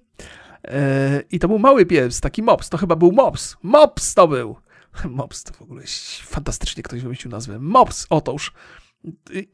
[0.64, 2.68] E, I to był mały pies, taki mops.
[2.68, 3.56] To chyba był mops.
[3.62, 4.56] Mops to był.
[5.04, 5.82] Mops to w ogóle
[6.22, 7.58] fantastycznie ktoś wymyślił nazwę.
[7.58, 8.52] Mops, otóż.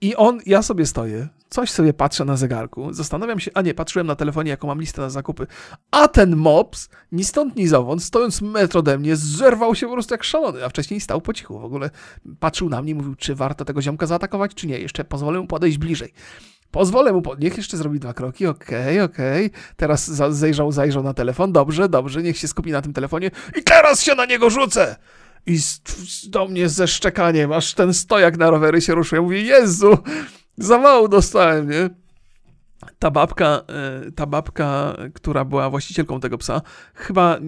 [0.00, 4.06] I on, ja sobie stoję, coś sobie patrzę na zegarku, zastanawiam się, a nie, patrzyłem
[4.06, 5.46] na telefonie, jaką mam listę na zakupy,
[5.90, 10.14] a ten mops, ni stąd, ni zowąd, stojąc metr ode mnie, zerwał się po prostu
[10.14, 11.90] jak szalony, a wcześniej stał po cichu, w ogóle
[12.40, 15.78] patrzył na mnie mówił, czy warto tego ziomka zaatakować, czy nie, jeszcze pozwolę mu podejść
[15.78, 16.12] bliżej.
[16.70, 19.46] Pozwolę mu, niech jeszcze zrobi dwa kroki, okej, okay, okej.
[19.46, 19.60] Okay.
[19.76, 24.02] Teraz zajrzał, zajrzał na telefon, dobrze, dobrze, niech się skupi na tym telefonie i teraz
[24.02, 24.96] się na niego rzucę!
[25.46, 25.58] I
[26.28, 29.16] do mnie ze szczekaniem, aż ten stojak na rowery się ruszył.
[29.16, 29.98] Ja mówię, Jezu,
[30.58, 31.90] zawału dostałem, nie?
[32.98, 36.62] Ta babka, e, ta babka, która była właścicielką tego psa,
[36.94, 37.38] chyba.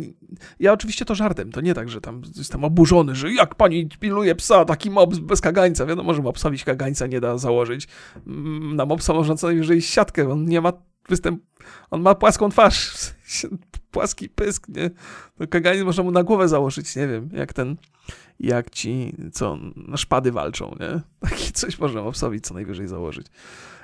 [0.61, 4.35] Ja oczywiście to żartem, to nie tak, że tam jestem oburzony, że jak pani pilnuje
[4.35, 5.87] psa, taki mops bez kagańca.
[5.87, 7.89] Wiadomo, że mopsowi kagańca nie da założyć.
[8.27, 10.73] Mm, na mopsa można co najwyżej siatkę, on nie ma
[11.09, 11.43] występ.
[11.91, 12.93] On ma płaską twarz,
[13.93, 14.91] płaski pysk, nie?
[15.39, 17.77] To kaganiec można mu na głowę założyć, nie wiem, jak ten,
[18.41, 21.01] jak ci, co na szpady walczą, nie?
[21.31, 23.27] Taki coś można mopsowi co najwyżej założyć.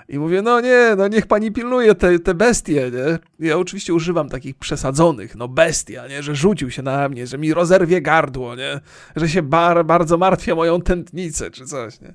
[0.09, 3.47] I mówię, no nie, no niech pani pilnuje te, te bestie, nie?
[3.49, 6.23] Ja oczywiście używam takich przesadzonych, no bestia, nie?
[6.23, 8.81] Że rzucił się na mnie, że mi rozerwie gardło, nie?
[9.17, 12.15] Że się bar, bardzo martwię moją tętnicę, czy coś, nie?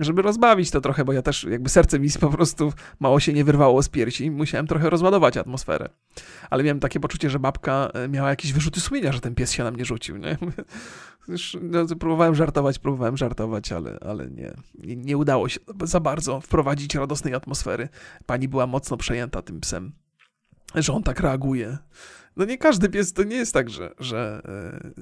[0.00, 3.44] żeby rozbawić to trochę, bo ja też jakby serce mi po prostu mało się nie
[3.44, 5.88] wyrwało z piersi, musiałem trochę rozładować atmosferę.
[6.50, 9.64] Ale miałem takie poczucie, że babka e, miała jakieś wyrzuty sumienia, że ten pies się
[9.64, 10.36] na mnie rzucił, nie?
[11.28, 16.40] Już, no, próbowałem żartować, próbowałem żartować, ale, ale nie, nie, nie udało się za bardzo
[16.40, 17.88] wprowadzić radosnej atmosfery.
[18.26, 19.92] Pani była mocno przejęta tym psem,
[20.74, 21.78] że on tak reaguje.
[22.36, 24.42] No nie każdy pies to nie jest tak, że, że
[24.88, 24.94] yy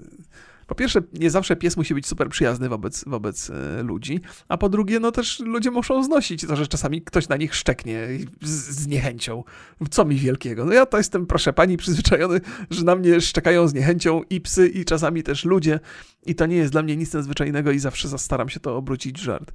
[0.67, 4.69] po pierwsze, nie zawsze pies musi być super przyjazny wobec, wobec e, ludzi, a po
[4.69, 8.09] drugie, no też ludzie muszą znosić to, że czasami ktoś na nich szczeknie
[8.43, 9.45] z, z niechęcią.
[9.91, 10.65] Co mi wielkiego?
[10.65, 12.41] No ja to jestem, proszę pani, przyzwyczajony,
[12.71, 15.81] że na mnie szczekają z niechęcią i psy, i czasami też ludzie.
[16.27, 19.53] I to nie jest dla mnie nic nadzwyczajnego i zawsze staram się to obrócić żart.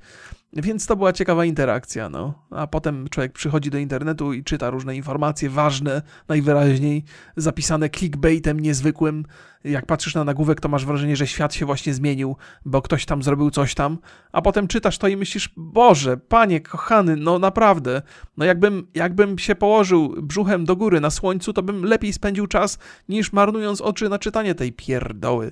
[0.53, 2.33] Więc to była ciekawa interakcja, no.
[2.51, 7.03] A potem człowiek przychodzi do internetu i czyta różne informacje ważne, najwyraźniej
[7.35, 9.25] zapisane clickbaitem niezwykłym.
[9.63, 12.35] Jak patrzysz na nagłówek, to masz wrażenie, że świat się właśnie zmienił,
[12.65, 13.97] bo ktoś tam zrobił coś tam,
[14.31, 18.01] a potem czytasz to i myślisz, Boże, panie kochany, no naprawdę,
[18.37, 22.79] no jakbym, jakbym się położył brzuchem do góry na słońcu, to bym lepiej spędził czas,
[23.09, 25.51] niż marnując oczy na czytanie tej pierdoły.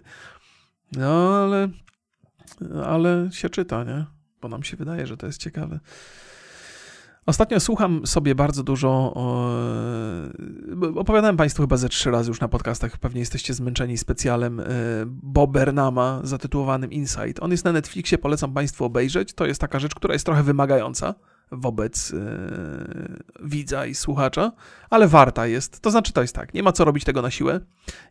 [0.92, 1.70] No, ale,
[2.86, 4.15] ale się czyta, nie?
[4.42, 5.80] Bo nam się wydaje, że to jest ciekawe.
[7.26, 9.14] Ostatnio słucham sobie bardzo dużo.
[10.96, 12.98] Opowiadałem Państwu chyba ze trzy razy już na podcastach.
[12.98, 14.64] Pewnie jesteście zmęczeni specjalem e,
[15.08, 17.40] Bobernama zatytułowanym Insight.
[17.40, 19.34] On jest na Netflixie, polecam Państwu obejrzeć.
[19.34, 21.16] To jest taka rzecz, która jest trochę wymagająca
[21.52, 22.20] wobec yy,
[23.44, 24.52] widza i słuchacza,
[24.90, 25.80] ale warta jest.
[25.80, 27.60] To znaczy, to jest tak, nie ma co robić tego na siłę.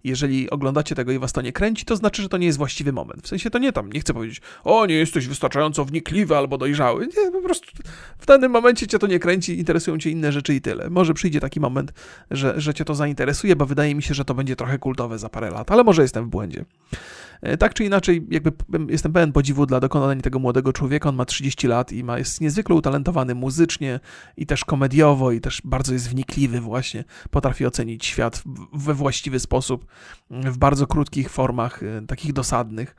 [0.05, 2.93] Jeżeli oglądacie tego i was to nie kręci, to znaczy, że to nie jest właściwy
[2.93, 3.23] moment.
[3.23, 7.07] W sensie to nie tam, nie chcę powiedzieć, o, nie jesteś wystarczająco wnikliwy albo dojrzały.
[7.07, 7.71] Nie, po prostu
[8.19, 10.91] w danym momencie cię to nie kręci, interesują cię inne rzeczy i tyle.
[10.91, 11.93] Może przyjdzie taki moment,
[12.31, 15.29] że, że cię to zainteresuje, bo wydaje mi się, że to będzie trochę kultowe za
[15.29, 16.65] parę lat, ale może jestem w błędzie.
[17.43, 18.53] E, tak czy inaczej, jakby
[18.89, 21.09] jestem pełen podziwu dla dokonań tego młodego człowieka.
[21.09, 24.01] On ma 30 lat i ma, jest niezwykle utalentowany muzycznie
[24.37, 27.05] i też komediowo i też bardzo jest wnikliwy właśnie.
[27.31, 29.87] Potrafi ocenić świat we właściwy sposób,
[30.31, 32.97] w bardzo krótkich formach, e, takich dosadnych.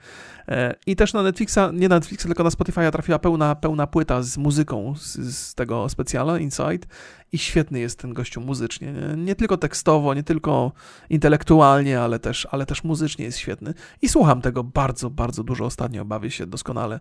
[0.47, 4.21] E, I też na Netflixa, nie na Netflixa, tylko na Spotify'a trafiła pełna, pełna płyta
[4.21, 6.87] z muzyką z, z tego specjala, Inside.
[7.31, 8.93] I świetny jest ten gościu muzycznie.
[8.93, 9.23] Nie?
[9.23, 10.71] nie, tylko tekstowo, nie tylko
[11.09, 13.73] intelektualnie, ale też, ale też muzycznie jest świetny.
[14.01, 16.99] I słucham tego bardzo, bardzo dużo ostatnio, bawię się doskonale.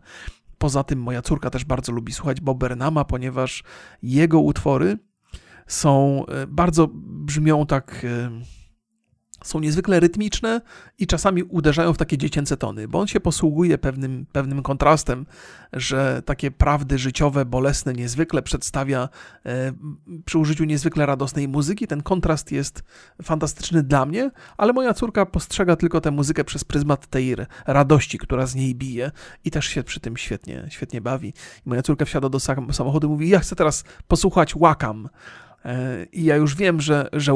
[0.59, 3.63] Poza tym moja córka też bardzo lubi słuchać Bobernama, ponieważ
[4.03, 4.99] jego utwory
[5.67, 8.31] są e, bardzo brzmią tak e,
[9.45, 10.61] są niezwykle rytmiczne
[10.99, 15.27] i czasami uderzają w takie dziecięce tony, bo on się posługuje pewnym, pewnym kontrastem,
[15.73, 19.09] że takie prawdy życiowe, bolesne niezwykle przedstawia
[19.47, 19.73] e,
[20.25, 21.87] przy użyciu niezwykle radosnej muzyki.
[21.87, 22.83] Ten kontrast jest
[23.23, 27.35] fantastyczny dla mnie, ale moja córka postrzega tylko tę muzykę przez pryzmat tej
[27.67, 29.11] radości, która z niej bije
[29.45, 31.29] i też się przy tym świetnie, świetnie bawi.
[31.67, 32.41] I moja córka wsiada do
[32.73, 35.09] samochodu i mówi, ja chcę teraz posłuchać Łakam
[35.54, 35.54] E,
[36.13, 37.35] I ja już wiem, że, że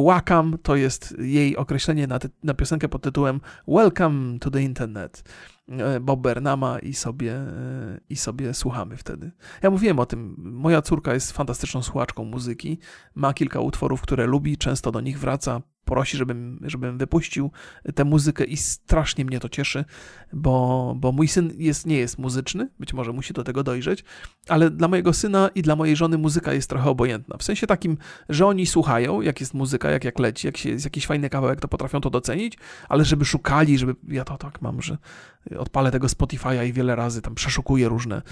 [0.63, 5.23] to jest jej określenie na, ty, na piosenkę pod tytułem Welcome to the Internet.
[5.69, 9.31] E, Bob Bernama i sobie, e, i sobie słuchamy wtedy.
[9.63, 12.79] Ja mówiłem o tym, moja córka jest fantastyczną słuchaczką muzyki,
[13.15, 17.51] ma kilka utworów, które lubi, często do nich wraca, prosi, żebym, żebym wypuścił
[17.95, 19.85] tę muzykę i strasznie mnie to cieszy,
[20.33, 24.05] bo, bo mój syn jest, nie jest muzyczny, być może musi do tego dojrzeć,
[24.49, 27.37] ale dla mojego syna i dla mojej żony muzyka jest trochę obojętna.
[27.37, 30.85] W sensie takim, że oni słuchają, jak jest muzyka, jak, jak leci, jak się, jest
[30.85, 32.59] jakiś fajny kawałek, to potrafią to docenić,
[32.89, 34.99] ale żeby szukali, żeby, ja to tak mam, że
[35.59, 38.23] odpalę tego Spotify'a i wiele razy tam przeszukuję różne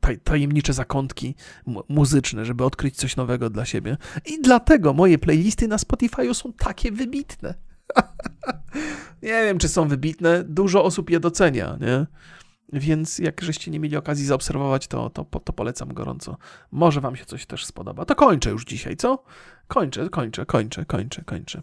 [0.00, 1.34] taj, tajemnicze zakątki
[1.88, 3.96] muzyczne, żeby odkryć coś nowego dla siebie.
[4.26, 7.54] I dlatego moje playlisty na Spotify'u są takie wybitne.
[9.22, 10.44] nie wiem, czy są wybitne.
[10.44, 12.06] Dużo osób je docenia, nie?
[12.72, 16.36] Więc jak żeście nie mieli okazji zaobserwować, to, to, to polecam gorąco.
[16.70, 18.04] Może wam się coś też spodoba.
[18.04, 19.24] To kończę już dzisiaj, co?
[19.68, 21.62] Kończę, kończę, kończę, kończę, kończę.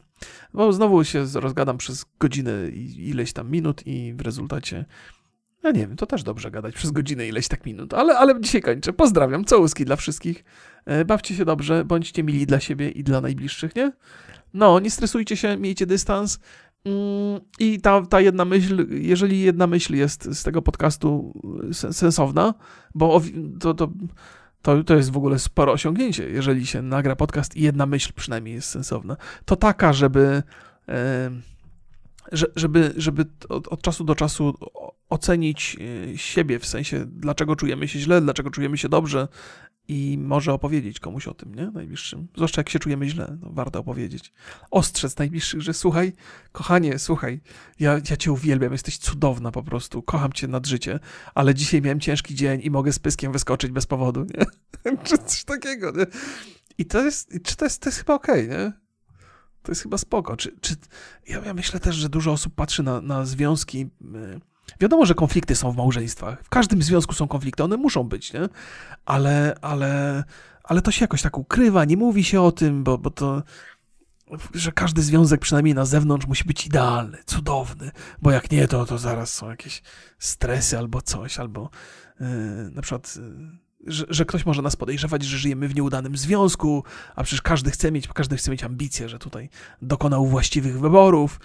[0.54, 4.86] Bo znowu się rozgadam przez godzinę i ileś tam minut i w rezultacie
[5.64, 8.62] ja nie wiem, to też dobrze gadać przez godzinę ileś tak minut, ale, ale dzisiaj
[8.62, 8.94] kończę.
[8.94, 10.44] Pozdrawiam, całuski dla wszystkich.
[10.86, 13.92] E, bawcie się dobrze, bądźcie mili dla siebie i dla najbliższych, nie?
[14.54, 16.40] No, nie stresujcie się, miejcie dystans.
[16.86, 21.34] Mm, I ta, ta jedna myśl, jeżeli jedna myśl jest z tego podcastu
[21.92, 22.54] sensowna,
[22.96, 23.22] bo
[23.60, 23.90] to, to,
[24.62, 28.56] to, to jest w ogóle sporo osiągnięcie, jeżeli się nagra podcast i jedna myśl przynajmniej
[28.56, 30.44] jest sensowna, to taka, żeby,
[32.56, 34.54] żeby, żeby od, od czasu do czasu
[35.10, 35.78] ocenić
[36.14, 39.28] e, siebie, w sensie dlaczego czujemy się źle, dlaczego czujemy się dobrze
[39.88, 41.72] i może opowiedzieć komuś o tym, nie?
[41.72, 42.28] Najbliższym.
[42.36, 44.34] Zwłaszcza jak się czujemy źle, no, warto opowiedzieć.
[44.72, 46.14] Ostrzec najbliższych, że słuchaj,
[46.52, 47.42] kochanie, słuchaj,
[47.80, 51.00] ja, ja cię uwielbiam, jesteś cudowna po prostu, kocham cię nad życie,
[51.36, 54.46] ale dzisiaj miałem ciężki dzień i mogę z pyskiem wyskoczyć bez powodu, nie?
[55.04, 56.06] czy coś takiego, nie?
[56.78, 58.74] I to jest, czy to jest, to jest chyba okej, okay, nie?
[59.64, 60.38] To jest chyba spoko.
[60.38, 60.76] Czy, czy,
[61.28, 63.80] ja, ja myślę też, że dużo osób patrzy na, na związki...
[64.02, 66.44] Yy, Wiadomo, że konflikty są w małżeństwach.
[66.44, 68.50] W każdym związku są konflikty, one muszą być, nie?
[69.06, 70.24] Ale, ale,
[70.64, 73.44] ale to się jakoś tak ukrywa, nie mówi się o tym, bo, bo to
[74.54, 77.92] że każdy związek, przynajmniej na zewnątrz, musi być idealny, cudowny,
[78.22, 79.82] bo jak nie, to, to zaraz są jakieś
[80.20, 81.70] stresy albo coś, albo
[82.20, 82.28] yy,
[82.72, 86.84] na przykład, yy, że, że, ktoś może nas podejrzewać, że żyjemy w nieudanym związku,
[87.16, 89.50] a przecież każdy chce mieć, każdy chce mieć ambicje, że tutaj
[89.82, 91.40] dokonał właściwych wyborów,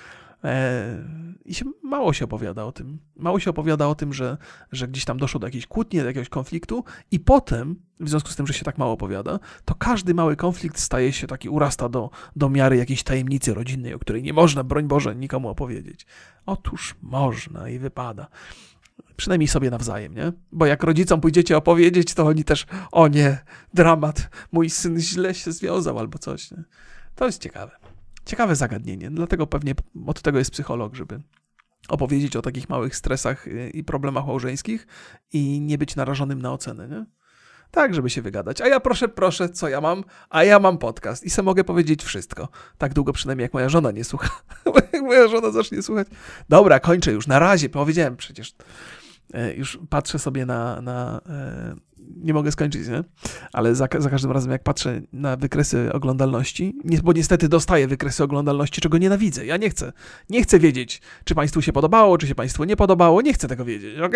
[1.44, 2.98] I się, mało się opowiada o tym.
[3.16, 4.36] Mało się opowiada o tym, że,
[4.72, 8.36] że gdzieś tam doszło do jakiejś kłótni, do jakiegoś konfliktu, i potem, w związku z
[8.36, 12.10] tym, że się tak mało opowiada, to każdy mały konflikt staje się taki, urasta do,
[12.36, 16.06] do miary jakiejś tajemnicy rodzinnej, o której nie można, broń Boże, nikomu opowiedzieć.
[16.46, 18.28] Otóż można i wypada.
[19.16, 20.32] Przynajmniej sobie nawzajem, nie?
[20.52, 23.38] Bo jak rodzicom pójdziecie opowiedzieć, to oni też, o nie,
[23.74, 26.64] dramat, mój syn źle się związał albo coś, nie?
[27.14, 27.87] To jest ciekawe.
[28.28, 29.74] Ciekawe zagadnienie, dlatego pewnie
[30.06, 31.20] od tego jest psycholog, żeby
[31.88, 34.86] opowiedzieć o takich małych stresach y, i problemach małżeńskich
[35.32, 37.06] i nie być narażonym na ocenę, nie?
[37.70, 38.60] Tak, żeby się wygadać.
[38.60, 40.04] A ja proszę, proszę, co ja mam?
[40.30, 42.48] A ja mam podcast i sobie mogę powiedzieć wszystko.
[42.78, 44.42] Tak długo przynajmniej jak moja żona nie słucha.
[44.92, 46.08] jak moja żona zacznie słuchać.
[46.48, 47.26] Dobra, kończę już.
[47.26, 48.54] Na razie, powiedziałem przecież.
[49.34, 51.76] E, już patrzę sobie na, na e,
[52.22, 53.04] nie mogę skończyć, nie?
[53.52, 58.80] Ale za, za, każdym razem, jak patrzę na wykresy oglądalności, bo niestety dostaję wykresy oglądalności,
[58.80, 59.46] czego nienawidzę.
[59.46, 59.92] Ja nie chcę.
[60.30, 63.22] Nie chcę wiedzieć, czy Państwu się podobało, czy się Państwu nie podobało.
[63.22, 64.14] Nie chcę tego wiedzieć, ok?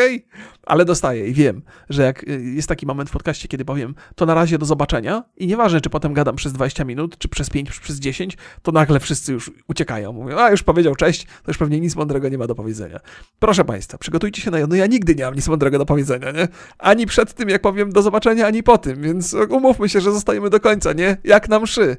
[0.66, 4.26] Ale dostaję i wiem, że jak y, jest taki moment w podcaście, kiedy powiem, to
[4.26, 7.70] na razie do zobaczenia i nieważne, czy potem gadam przez 20 minut, czy przez 5,
[7.70, 10.12] czy przez 10, to nagle wszyscy już uciekają.
[10.12, 13.00] Mówią, a już powiedział cześć, to już pewnie nic mądrego nie ma do powiedzenia.
[13.38, 14.76] Proszę Państwa, przygotujcie się na jedno.
[14.76, 16.48] Ja nigdy nie mam nic mądrego do powiedzenia, nie?
[16.78, 20.50] Ani przed tym, jak powiem do zobaczenia ani po tym, więc umówmy się, że zostajemy
[20.50, 21.16] do końca, nie?
[21.24, 21.96] Jak na mszy.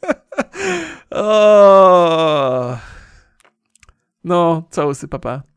[1.10, 2.76] o...
[4.24, 5.51] No, całusy, papa.